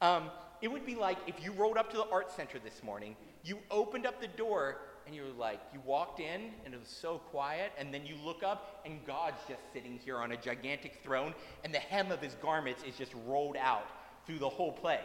Um, 0.01 0.29
it 0.61 0.67
would 0.71 0.85
be 0.85 0.95
like 0.95 1.17
if 1.27 1.43
you 1.43 1.51
rolled 1.53 1.77
up 1.77 1.89
to 1.91 1.97
the 1.97 2.07
art 2.09 2.31
center 2.31 2.59
this 2.59 2.83
morning, 2.83 3.15
you 3.43 3.59
opened 3.71 4.05
up 4.05 4.21
the 4.21 4.27
door, 4.27 4.77
and 5.05 5.15
you're 5.15 5.25
like, 5.37 5.59
you 5.73 5.79
walked 5.85 6.19
in, 6.19 6.51
and 6.65 6.73
it 6.73 6.79
was 6.79 6.89
so 6.89 7.17
quiet, 7.17 7.71
and 7.77 7.93
then 7.93 8.05
you 8.05 8.15
look 8.23 8.43
up, 8.43 8.81
and 8.85 9.05
God's 9.05 9.39
just 9.47 9.61
sitting 9.73 9.99
here 10.03 10.17
on 10.17 10.31
a 10.31 10.37
gigantic 10.37 10.99
throne, 11.03 11.33
and 11.63 11.73
the 11.73 11.79
hem 11.79 12.11
of 12.11 12.21
his 12.21 12.35
garments 12.35 12.83
is 12.83 12.95
just 12.95 13.13
rolled 13.25 13.57
out 13.57 13.87
through 14.25 14.39
the 14.39 14.49
whole 14.49 14.71
place. 14.71 14.99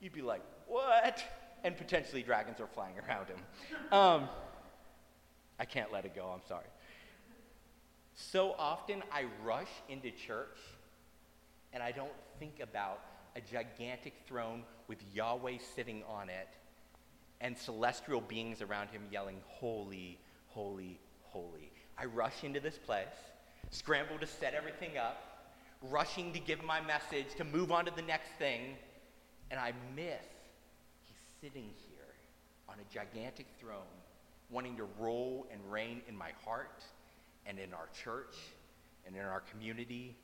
You'd 0.00 0.12
be 0.12 0.22
like, 0.22 0.42
what? 0.66 1.22
And 1.64 1.76
potentially 1.76 2.22
dragons 2.22 2.60
are 2.60 2.68
flying 2.68 2.94
around 3.08 3.26
him. 3.28 3.38
Um, 3.90 4.28
I 5.58 5.64
can't 5.64 5.92
let 5.92 6.04
it 6.04 6.14
go, 6.14 6.30
I'm 6.32 6.46
sorry. 6.46 6.66
So 8.14 8.54
often 8.58 9.02
I 9.12 9.24
rush 9.44 9.70
into 9.88 10.10
church 10.10 10.58
and 11.72 11.82
I 11.82 11.92
don't 11.92 12.12
think 12.38 12.60
about 12.60 13.00
a 13.36 13.40
gigantic 13.40 14.14
throne 14.26 14.62
with 14.88 14.98
Yahweh 15.12 15.58
sitting 15.74 16.02
on 16.08 16.28
it 16.28 16.48
and 17.40 17.56
celestial 17.56 18.20
beings 18.20 18.62
around 18.62 18.88
him 18.90 19.02
yelling, 19.10 19.40
Holy, 19.46 20.18
holy, 20.48 20.98
holy. 21.22 21.70
I 21.96 22.04
rush 22.04 22.44
into 22.44 22.60
this 22.60 22.78
place, 22.78 23.06
scramble 23.70 24.18
to 24.18 24.26
set 24.26 24.54
everything 24.54 24.98
up, 24.98 25.50
rushing 25.82 26.32
to 26.32 26.40
give 26.40 26.62
my 26.64 26.80
message, 26.80 27.26
to 27.36 27.44
move 27.44 27.70
on 27.70 27.84
to 27.84 27.92
the 27.94 28.02
next 28.02 28.30
thing, 28.38 28.76
and 29.50 29.60
I 29.60 29.72
miss 29.94 30.24
he's 31.06 31.16
sitting 31.40 31.70
here 31.88 32.14
on 32.68 32.76
a 32.78 32.94
gigantic 32.94 33.46
throne, 33.60 33.96
wanting 34.50 34.76
to 34.76 34.86
rule 34.98 35.46
and 35.52 35.60
reign 35.70 36.02
in 36.08 36.16
my 36.16 36.30
heart 36.44 36.82
and 37.46 37.58
in 37.58 37.72
our 37.72 37.88
church 38.04 38.36
and 39.06 39.16
in 39.16 39.22
our 39.22 39.40
community, 39.40 40.16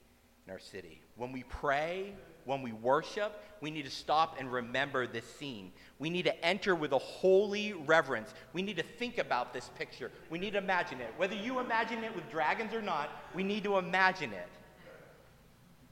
in 0.47 0.53
our 0.53 0.59
city. 0.59 1.01
When 1.17 1.33
we 1.33 1.45
pray, 1.45 2.15
when 2.45 2.63
we 2.63 2.73
worship, 2.73 3.43
we 3.61 3.71
need 3.71 3.85
to 3.85 3.91
stop 3.91 4.37
and 4.39 4.53
remember 4.53 5.07
this 5.07 5.25
scene. 5.39 5.73
We 5.99 6.11
need 6.11 6.25
to 6.25 6.45
enter 6.45 6.75
with 6.75 6.93
a 6.93 6.99
holy 6.99 7.73
reverence. 7.73 8.35
We 8.53 8.63
need 8.63 8.77
to 8.77 8.83
think 8.83 9.19
about 9.19 9.53
this 9.53 9.71
picture. 9.79 10.11
We 10.31 10.39
need 10.39 10.53
to 10.53 10.59
imagine 10.59 11.01
it. 11.01 11.13
Whether 11.17 11.37
you 11.37 11.61
imagine 11.61 12.05
it 12.05 12.15
with 12.15 12.29
dragons 12.31 12.75
or 12.75 12.83
not, 12.83 13.11
we 13.35 13.43
need 13.43 13.65
to 13.65 13.79
imagine 13.79 14.33
it. 14.33 14.49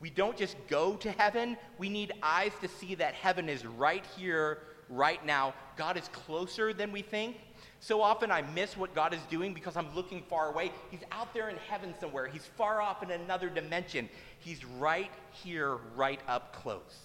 We 0.01 0.11
don't 0.11 0.37
just 0.37 0.57
go 0.69 0.97
to 0.97 1.13
heaven, 1.13 1.57
we 1.79 1.89
need 1.89 2.13
eyes 2.25 2.51
to 2.61 2.67
see 2.67 2.97
that 2.97 3.15
heaven 3.15 3.49
is 3.49 3.65
right 3.65 4.05
here, 4.17 4.59
right 4.89 5.25
now. 5.25 5.55
God 5.77 5.97
is 5.97 6.09
closer 6.09 6.75
than 6.75 6.91
we 6.91 7.03
think. 7.03 7.37
So 7.83 8.01
often 8.01 8.31
I 8.31 8.43
miss 8.43 8.77
what 8.77 8.95
God 8.95 9.13
is 9.13 9.19
doing 9.29 9.53
because 9.53 9.77
I'm 9.77 9.93
looking 9.93 10.23
far 10.31 10.51
away. 10.51 10.71
He's 10.93 11.01
out 11.11 11.35
there 11.35 11.49
in 11.49 11.57
heaven 11.69 11.95
somewhere. 11.99 12.29
He's 12.29 12.47
far 12.57 12.81
off 12.81 13.03
in 13.03 13.11
another 13.11 13.51
dimension. 13.51 14.09
He's 14.39 14.65
right 14.65 15.11
here, 15.33 15.79
right 15.97 16.21
up 16.29 16.55
close. 16.55 16.97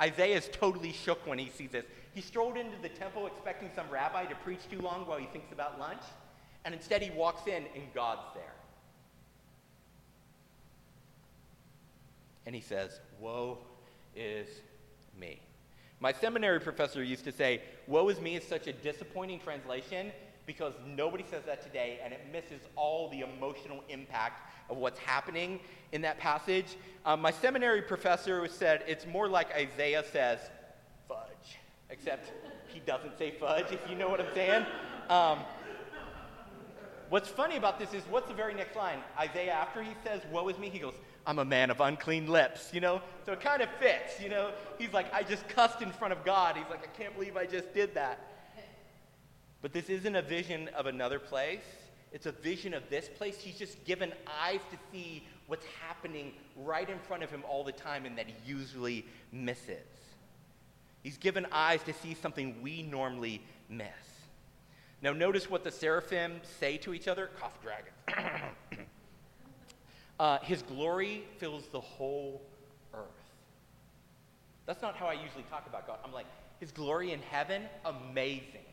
Isaiah 0.00 0.38
is 0.38 0.48
totally 0.50 0.94
shook 0.94 1.26
when 1.26 1.38
he 1.38 1.50
sees 1.50 1.72
this. 1.72 1.84
He 2.14 2.22
strolled 2.22 2.56
into 2.56 2.80
the 2.80 2.88
temple 2.88 3.26
expecting 3.26 3.68
some 3.76 3.84
rabbi 3.90 4.24
to 4.24 4.34
preach 4.36 4.60
too 4.70 4.80
long 4.80 5.06
while 5.06 5.18
he 5.18 5.26
thinks 5.26 5.52
about 5.52 5.78
lunch, 5.78 6.00
and 6.64 6.74
instead 6.74 7.02
he 7.02 7.10
walks 7.10 7.46
in 7.46 7.64
and 7.74 7.84
God's 7.94 8.22
there. 8.34 8.54
And 12.46 12.54
he 12.54 12.62
says, 12.62 12.98
Woe 13.20 13.58
is 14.16 14.48
me. 15.20 15.38
My 16.00 16.12
seminary 16.12 16.60
professor 16.60 17.02
used 17.02 17.24
to 17.24 17.32
say, 17.32 17.60
Woe 17.86 18.08
is 18.08 18.20
me 18.20 18.36
is 18.36 18.44
such 18.44 18.66
a 18.68 18.72
disappointing 18.72 19.40
translation 19.40 20.12
because 20.46 20.72
nobody 20.86 21.24
says 21.28 21.42
that 21.44 21.62
today 21.62 21.98
and 22.02 22.12
it 22.12 22.20
misses 22.32 22.60
all 22.76 23.10
the 23.10 23.20
emotional 23.20 23.82
impact 23.88 24.50
of 24.70 24.76
what's 24.76 24.98
happening 25.00 25.58
in 25.92 26.00
that 26.02 26.18
passage. 26.18 26.76
Um, 27.04 27.20
my 27.20 27.30
seminary 27.30 27.82
professor 27.82 28.46
said 28.48 28.84
it's 28.86 29.06
more 29.06 29.28
like 29.28 29.52
Isaiah 29.52 30.04
says, 30.10 30.38
fudge, 31.08 31.58
except 31.90 32.32
he 32.68 32.80
doesn't 32.80 33.18
say 33.18 33.32
fudge, 33.32 33.72
if 33.72 33.80
you 33.90 33.96
know 33.96 34.08
what 34.08 34.20
I'm 34.20 34.34
saying. 34.34 34.64
Um, 35.10 35.40
what's 37.08 37.28
funny 37.28 37.56
about 37.56 37.78
this 37.78 37.92
is 37.92 38.04
what's 38.08 38.28
the 38.28 38.34
very 38.34 38.54
next 38.54 38.76
line? 38.76 39.00
Isaiah, 39.18 39.52
after 39.52 39.82
he 39.82 39.92
says, 40.04 40.22
Woe 40.30 40.48
is 40.48 40.58
me, 40.58 40.68
he 40.68 40.78
goes, 40.78 40.94
I'm 41.28 41.38
a 41.38 41.44
man 41.44 41.70
of 41.70 41.82
unclean 41.82 42.26
lips, 42.26 42.70
you 42.72 42.80
know? 42.80 43.02
So 43.26 43.32
it 43.32 43.42
kind 43.42 43.60
of 43.60 43.68
fits, 43.78 44.18
you 44.18 44.30
know? 44.30 44.50
He's 44.78 44.94
like, 44.94 45.12
I 45.12 45.22
just 45.22 45.46
cussed 45.46 45.82
in 45.82 45.92
front 45.92 46.14
of 46.14 46.24
God. 46.24 46.56
He's 46.56 46.64
like, 46.70 46.82
I 46.82 46.98
can't 46.98 47.12
believe 47.12 47.36
I 47.36 47.44
just 47.44 47.72
did 47.74 47.94
that. 47.94 48.18
But 49.60 49.72
this 49.72 49.90
isn't 49.90 50.16
a 50.16 50.22
vision 50.22 50.68
of 50.68 50.86
another 50.86 51.18
place. 51.18 51.64
It's 52.12 52.24
a 52.24 52.32
vision 52.32 52.72
of 52.72 52.88
this 52.88 53.08
place. 53.08 53.38
He's 53.38 53.56
just 53.58 53.84
given 53.84 54.12
eyes 54.40 54.60
to 54.70 54.78
see 54.90 55.26
what's 55.48 55.66
happening 55.86 56.32
right 56.56 56.88
in 56.88 56.98
front 57.00 57.22
of 57.22 57.30
him 57.30 57.42
all 57.46 57.62
the 57.62 57.72
time 57.72 58.06
and 58.06 58.16
that 58.16 58.26
he 58.28 58.34
usually 58.46 59.04
misses. 59.30 59.84
He's 61.02 61.18
given 61.18 61.44
eyes 61.52 61.82
to 61.82 61.92
see 61.92 62.14
something 62.14 62.62
we 62.62 62.84
normally 62.84 63.42
miss. 63.68 63.88
Now, 65.02 65.12
notice 65.12 65.50
what 65.50 65.64
the 65.64 65.72
seraphim 65.72 66.40
say 66.60 66.78
to 66.78 66.94
each 66.94 67.06
other. 67.06 67.30
Cough 67.38 67.60
dragon. 67.60 67.92
Uh, 70.18 70.38
his 70.40 70.62
glory 70.62 71.24
fills 71.38 71.66
the 71.68 71.80
whole 71.80 72.42
earth. 72.92 73.04
That's 74.66 74.82
not 74.82 74.96
how 74.96 75.06
I 75.06 75.12
usually 75.12 75.44
talk 75.50 75.66
about 75.66 75.86
God. 75.86 75.98
I'm 76.04 76.12
like, 76.12 76.26
his 76.60 76.72
glory 76.72 77.12
in 77.12 77.20
heaven, 77.30 77.62
amazing. 77.84 78.66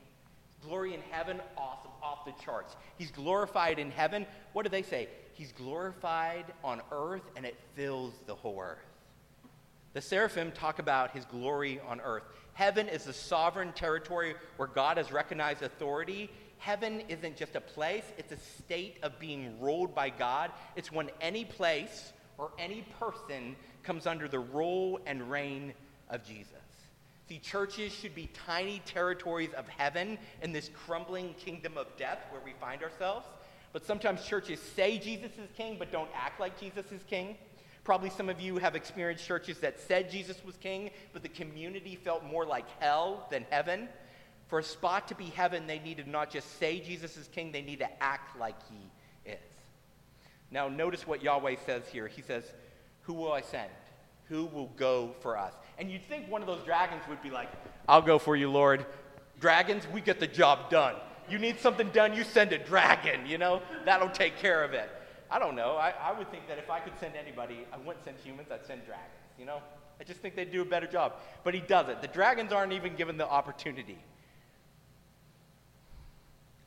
Glory 0.63 0.95
in 0.95 1.01
heaven, 1.11 1.39
awesome, 1.57 1.91
off 2.01 2.25
the 2.25 2.33
charts. 2.43 2.75
He's 2.97 3.11
glorified 3.11 3.77
in 3.77 3.91
heaven. 3.91 4.25
What 4.53 4.63
do 4.63 4.69
they 4.69 4.81
say? 4.81 5.07
He's 5.33 5.51
glorified 5.51 6.45
on 6.63 6.81
earth 6.91 7.21
and 7.35 7.45
it 7.45 7.55
fills 7.75 8.13
the 8.25 8.33
whole 8.33 8.59
earth. 8.59 8.79
The 9.93 10.01
seraphim 10.01 10.51
talk 10.51 10.79
about 10.79 11.11
his 11.11 11.25
glory 11.25 11.79
on 11.87 12.01
earth. 12.01 12.23
Heaven 12.53 12.89
is 12.89 13.03
the 13.03 13.13
sovereign 13.13 13.71
territory 13.73 14.35
where 14.57 14.67
God 14.67 14.97
has 14.97 15.11
recognized 15.11 15.61
authority 15.61 16.29
heaven 16.57 17.01
isn't 17.07 17.37
just 17.37 17.55
a 17.55 17.61
place, 17.61 18.03
it's 18.17 18.31
a 18.31 18.37
state 18.63 18.97
of 19.03 19.19
being 19.19 19.59
ruled 19.59 19.93
by 19.93 20.09
God. 20.09 20.51
It's 20.75 20.91
when 20.91 21.09
any 21.21 21.45
place 21.45 22.13
or 22.37 22.51
any 22.57 22.83
person 22.99 23.55
comes 23.83 24.07
under 24.07 24.27
the 24.27 24.39
rule 24.39 24.99
and 25.05 25.29
reign 25.29 25.73
of 26.09 26.23
Jesus. 26.25 26.51
See, 27.27 27.39
churches 27.39 27.91
should 27.91 28.13
be 28.13 28.29
tiny 28.45 28.81
territories 28.85 29.51
of 29.53 29.67
heaven 29.67 30.17
in 30.43 30.51
this 30.51 30.69
crumbling 30.85 31.33
kingdom 31.35 31.77
of 31.77 31.87
death 31.97 32.19
where 32.29 32.41
we 32.43 32.53
find 32.59 32.83
ourselves. 32.83 33.25
But 33.73 33.85
sometimes 33.85 34.23
churches 34.23 34.59
say 34.59 34.97
Jesus 34.99 35.31
is 35.31 35.49
king, 35.57 35.77
but 35.79 35.91
don't 35.91 36.09
act 36.15 36.39
like 36.39 36.59
Jesus 36.59 36.91
is 36.91 37.01
king. 37.09 37.35
Probably 37.83 38.09
some 38.09 38.29
of 38.29 38.39
you 38.39 38.57
have 38.57 38.75
experienced 38.75 39.25
churches 39.25 39.59
that 39.59 39.79
said 39.79 40.09
Jesus 40.09 40.43
was 40.45 40.55
king, 40.57 40.91
but 41.13 41.23
the 41.23 41.29
community 41.29 41.95
felt 41.95 42.23
more 42.23 42.45
like 42.45 42.65
hell 42.79 43.27
than 43.29 43.45
heaven. 43.49 43.89
For 44.47 44.59
a 44.59 44.63
spot 44.63 45.07
to 45.07 45.15
be 45.15 45.25
heaven, 45.25 45.65
they 45.65 45.79
need 45.79 45.97
to 45.97 46.09
not 46.09 46.29
just 46.29 46.59
say 46.59 46.79
Jesus 46.79 47.17
is 47.17 47.27
king, 47.27 47.51
they 47.51 47.61
need 47.61 47.79
to 47.79 48.03
act 48.03 48.39
like 48.39 48.55
he 48.69 49.31
is. 49.31 49.39
Now, 50.51 50.67
notice 50.67 51.07
what 51.07 51.23
Yahweh 51.23 51.55
says 51.65 51.83
here. 51.91 52.07
He 52.07 52.21
says, 52.21 52.43
Who 53.03 53.13
will 53.13 53.31
I 53.31 53.41
send? 53.41 53.69
Who 54.29 54.45
will 54.45 54.71
go 54.77 55.15
for 55.21 55.37
us? 55.37 55.53
And 55.77 55.91
you'd 55.91 56.05
think 56.07 56.29
one 56.29 56.41
of 56.41 56.47
those 56.47 56.63
dragons 56.63 57.03
would 57.09 57.21
be 57.21 57.29
like, 57.29 57.49
I'll 57.87 58.01
go 58.01 58.17
for 58.17 58.35
you, 58.35 58.49
Lord. 58.49 58.85
Dragons, 59.39 59.87
we 59.93 60.01
get 60.01 60.19
the 60.19 60.27
job 60.27 60.69
done. 60.69 60.95
You 61.29 61.39
need 61.39 61.59
something 61.59 61.89
done, 61.89 62.13
you 62.13 62.23
send 62.23 62.53
a 62.53 62.57
dragon, 62.57 63.25
you 63.25 63.37
know? 63.37 63.61
That'll 63.83 64.09
take 64.09 64.37
care 64.37 64.63
of 64.63 64.73
it. 64.73 64.89
I 65.29 65.39
don't 65.39 65.55
know. 65.55 65.75
I, 65.75 65.93
I 66.01 66.17
would 66.17 66.29
think 66.29 66.47
that 66.47 66.59
if 66.59 66.69
I 66.69 66.79
could 66.79 66.93
send 66.99 67.15
anybody, 67.15 67.65
I 67.73 67.77
wouldn't 67.77 68.05
send 68.05 68.17
humans, 68.23 68.49
I'd 68.51 68.65
send 68.65 68.85
dragons, 68.85 69.09
you 69.39 69.45
know? 69.45 69.59
I 69.99 70.03
just 70.03 70.19
think 70.19 70.35
they'd 70.35 70.51
do 70.51 70.61
a 70.61 70.65
better 70.65 70.87
job. 70.87 71.13
But 71.43 71.53
he 71.53 71.61
doesn't. 71.61 72.01
The 72.01 72.07
dragons 72.07 72.51
aren't 72.51 72.73
even 72.73 72.95
given 72.95 73.17
the 73.17 73.27
opportunity. 73.27 73.97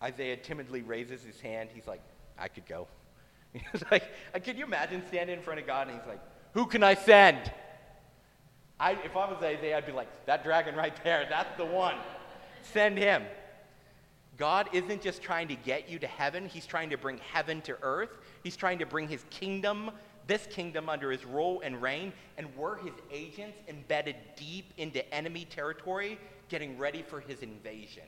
Isaiah 0.03 0.37
timidly 0.37 0.83
raises 0.83 1.23
his 1.23 1.41
hand. 1.41 1.71
He's 1.73 1.87
like, 1.87 2.03
I 2.39 2.49
could 2.49 2.67
go. 2.67 2.87
He's 3.53 3.83
like, 3.91 4.05
uh, 4.35 4.39
can 4.39 4.57
you 4.57 4.65
imagine 4.65 5.03
standing 5.09 5.37
in 5.39 5.43
front 5.43 5.59
of 5.59 5.67
God 5.67 5.89
and 5.89 5.99
he's 5.99 6.07
like, 6.07 6.21
Who 6.53 6.67
can 6.67 6.83
I 6.83 6.95
send? 6.95 7.51
I, 8.79 8.93
if 8.93 9.17
I 9.17 9.29
was 9.31 9.43
Isaiah, 9.43 9.77
I'd 9.77 9.87
be 9.87 9.93
like, 9.93 10.27
That 10.27 10.45
dragon 10.45 10.77
right 10.77 10.95
there, 11.03 11.27
that's 11.29 11.57
the 11.57 11.65
one. 11.65 11.97
Send 12.63 12.99
him. 12.99 13.23
God 14.37 14.69
isn't 14.73 15.03
just 15.03 15.21
trying 15.21 15.49
to 15.49 15.57
get 15.57 15.89
you 15.89 15.99
to 15.99 16.07
heaven, 16.07 16.47
He's 16.47 16.67
trying 16.67 16.91
to 16.91 16.99
bring 16.99 17.19
heaven 17.33 17.61
to 17.63 17.77
earth. 17.83 18.11
He's 18.45 18.57
trying 18.57 18.79
to 18.79 18.87
bring 18.87 19.09
His 19.09 19.25
kingdom, 19.31 19.91
this 20.27 20.47
kingdom, 20.47 20.89
under 20.89 21.11
His 21.11 21.25
rule 21.25 21.61
and 21.65 21.83
reign. 21.83 22.13
And 22.37 22.47
we're 22.57 22.77
His 22.77 22.95
agents 23.11 23.59
embedded 23.67 24.17
deep 24.37 24.73
into 24.77 25.13
enemy 25.13 25.45
territory, 25.47 26.19
getting 26.49 26.79
ready 26.79 27.03
for 27.03 27.19
His 27.19 27.41
invasion. 27.41 28.05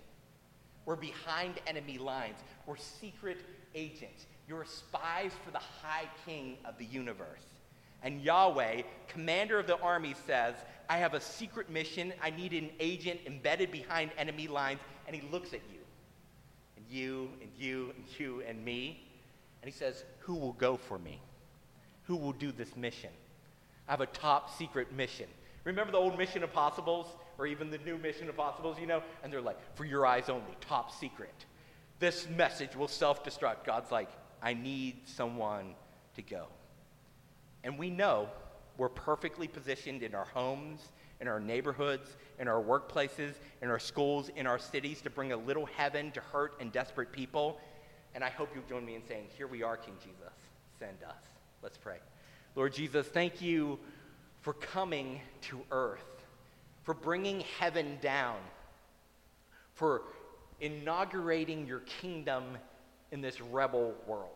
We're 0.91 0.97
behind 0.97 1.61
enemy 1.69 1.99
lines. 1.99 2.35
We're 2.67 2.77
secret 2.77 3.39
agents. 3.77 4.27
You're 4.49 4.65
spies 4.65 5.31
for 5.45 5.53
the 5.53 5.61
high 5.61 6.09
king 6.27 6.57
of 6.65 6.77
the 6.79 6.85
universe. 6.85 7.45
And 8.03 8.21
Yahweh, 8.21 8.83
commander 9.07 9.61
of 9.61 9.69
the 9.69 9.79
army, 9.79 10.17
says, 10.27 10.57
I 10.89 10.97
have 10.97 11.15
a 11.15 11.21
secret 11.21 11.71
mission. 11.71 12.13
I 12.21 12.31
need 12.31 12.55
an 12.55 12.71
agent 12.81 13.21
embedded 13.25 13.71
behind 13.71 14.11
enemy 14.19 14.49
lines. 14.49 14.81
And 15.07 15.15
he 15.15 15.23
looks 15.31 15.53
at 15.53 15.61
you, 15.73 15.79
and 16.77 16.85
you, 16.89 17.31
and 17.41 17.51
you, 17.57 17.93
and 17.95 18.05
you, 18.19 18.43
and 18.49 18.65
me. 18.65 19.07
And 19.63 19.73
he 19.73 19.79
says, 19.79 20.03
Who 20.19 20.35
will 20.35 20.55
go 20.55 20.77
for 20.77 20.99
me? 20.99 21.21
Who 22.09 22.17
will 22.17 22.33
do 22.33 22.51
this 22.51 22.75
mission? 22.75 23.11
I 23.87 23.93
have 23.93 24.01
a 24.01 24.07
top 24.07 24.59
secret 24.59 24.93
mission. 24.93 25.29
Remember 25.63 25.93
the 25.93 25.99
old 25.99 26.19
Mission 26.19 26.43
Impossibles? 26.43 27.07
Or 27.41 27.47
even 27.47 27.71
the 27.71 27.79
new 27.79 27.97
Mission 27.97 28.29
Impossibles, 28.29 28.79
you 28.79 28.87
know, 28.87 29.03
and 29.25 29.33
they're 29.33 29.41
like, 29.41 29.57
for 29.75 29.87
your 29.87 30.05
eyes 30.05 30.29
only, 30.29 30.53
top 30.61 30.93
secret. 30.93 31.47
This 31.99 32.29
message 32.29 32.77
will 32.77 32.87
self 32.87 33.25
destruct. 33.25 33.65
God's 33.65 33.91
like, 33.91 34.11
I 34.43 34.53
need 34.53 35.09
someone 35.09 35.75
to 36.17 36.23
go. 36.23 36.47
And 37.65 37.79
we 37.79 37.89
know 37.89 38.29
we're 38.77 38.91
perfectly 38.91 39.49
positioned 39.49 40.03
in 40.03 40.15
our 40.15 40.27
homes, 40.27 40.93
in 41.21 41.29
our 41.29 41.41
neighborhoods, 41.41 42.17
in 42.39 42.47
our 42.47 42.63
workplaces, 42.63 43.35
in 43.63 43.71
our 43.71 43.79
schools, 43.79 44.31
in 44.37 44.47
our 44.47 44.59
cities 44.59 45.01
to 45.03 45.11
bring 45.11 45.33
a 45.33 45.37
little 45.37 45.67
heaven 45.67 46.11
to 46.13 46.21
hurt 46.21 46.55
and 46.61 46.71
desperate 46.73 47.11
people. 47.11 47.59
And 48.15 48.23
I 48.23 48.31
hope 48.31 48.51
you'll 48.55 48.65
join 48.65 48.85
me 48.85 48.97
in 48.97 49.07
saying, 49.07 49.27
Here 49.37 49.47
we 49.47 49.63
are, 49.63 49.79
King 49.79 49.95
Jesus. 49.99 50.33
Send 50.79 51.03
us. 51.07 51.23
Let's 51.63 51.79
pray. 51.79 51.99
Lord 52.55 52.75
Jesus, 52.75 53.07
thank 53.07 53.41
you 53.41 53.79
for 54.41 54.53
coming 54.55 55.21
to 55.43 55.61
earth, 55.71 56.20
for 56.91 56.95
bringing 56.95 57.45
heaven 57.61 57.97
down, 58.03 58.37
for 59.75 60.03
inaugurating 60.59 61.65
your 61.65 61.79
kingdom 62.01 62.59
in 63.13 63.21
this 63.21 63.41
rebel 63.41 63.95
world. 64.09 64.33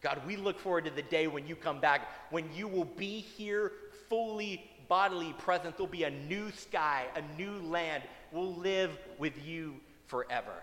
God, 0.00 0.22
we 0.24 0.36
look 0.36 0.60
forward 0.60 0.84
to 0.84 0.92
the 0.92 1.02
day 1.02 1.26
when 1.26 1.48
you 1.48 1.56
come 1.56 1.80
back, 1.80 2.06
when 2.30 2.44
you 2.54 2.68
will 2.68 2.84
be 2.84 3.18
here 3.18 3.72
fully 4.08 4.70
bodily 4.86 5.32
present. 5.32 5.76
There'll 5.76 5.90
be 5.90 6.04
a 6.04 6.10
new 6.10 6.52
sky, 6.52 7.06
a 7.16 7.22
new 7.36 7.54
land. 7.58 8.04
We'll 8.30 8.54
live 8.54 8.96
with 9.18 9.44
you 9.44 9.74
forever. 10.06 10.62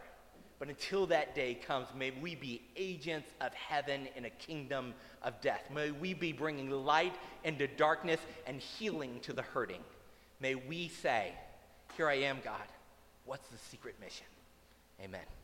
But 0.60 0.70
until 0.70 1.08
that 1.08 1.36
day 1.36 1.56
comes, 1.56 1.88
may 1.94 2.12
we 2.12 2.36
be 2.36 2.62
agents 2.78 3.34
of 3.42 3.54
heaven 3.54 4.08
in 4.16 4.24
a 4.24 4.30
kingdom 4.30 4.94
of 5.24 5.42
death. 5.42 5.64
May 5.76 5.92
we 5.92 6.14
be 6.14 6.32
bringing 6.32 6.70
light 6.70 7.16
into 7.44 7.68
darkness 7.68 8.22
and 8.46 8.62
healing 8.62 9.20
to 9.24 9.34
the 9.34 9.42
hurting. 9.42 9.82
May 10.40 10.56
we 10.56 10.90
say, 10.90 11.34
Here 11.96 12.08
I 12.08 12.16
am, 12.16 12.40
God. 12.44 12.68
What's 13.26 13.48
the 13.50 13.58
secret 13.58 13.96
mission? 14.00 14.28
Amen. 15.04 15.37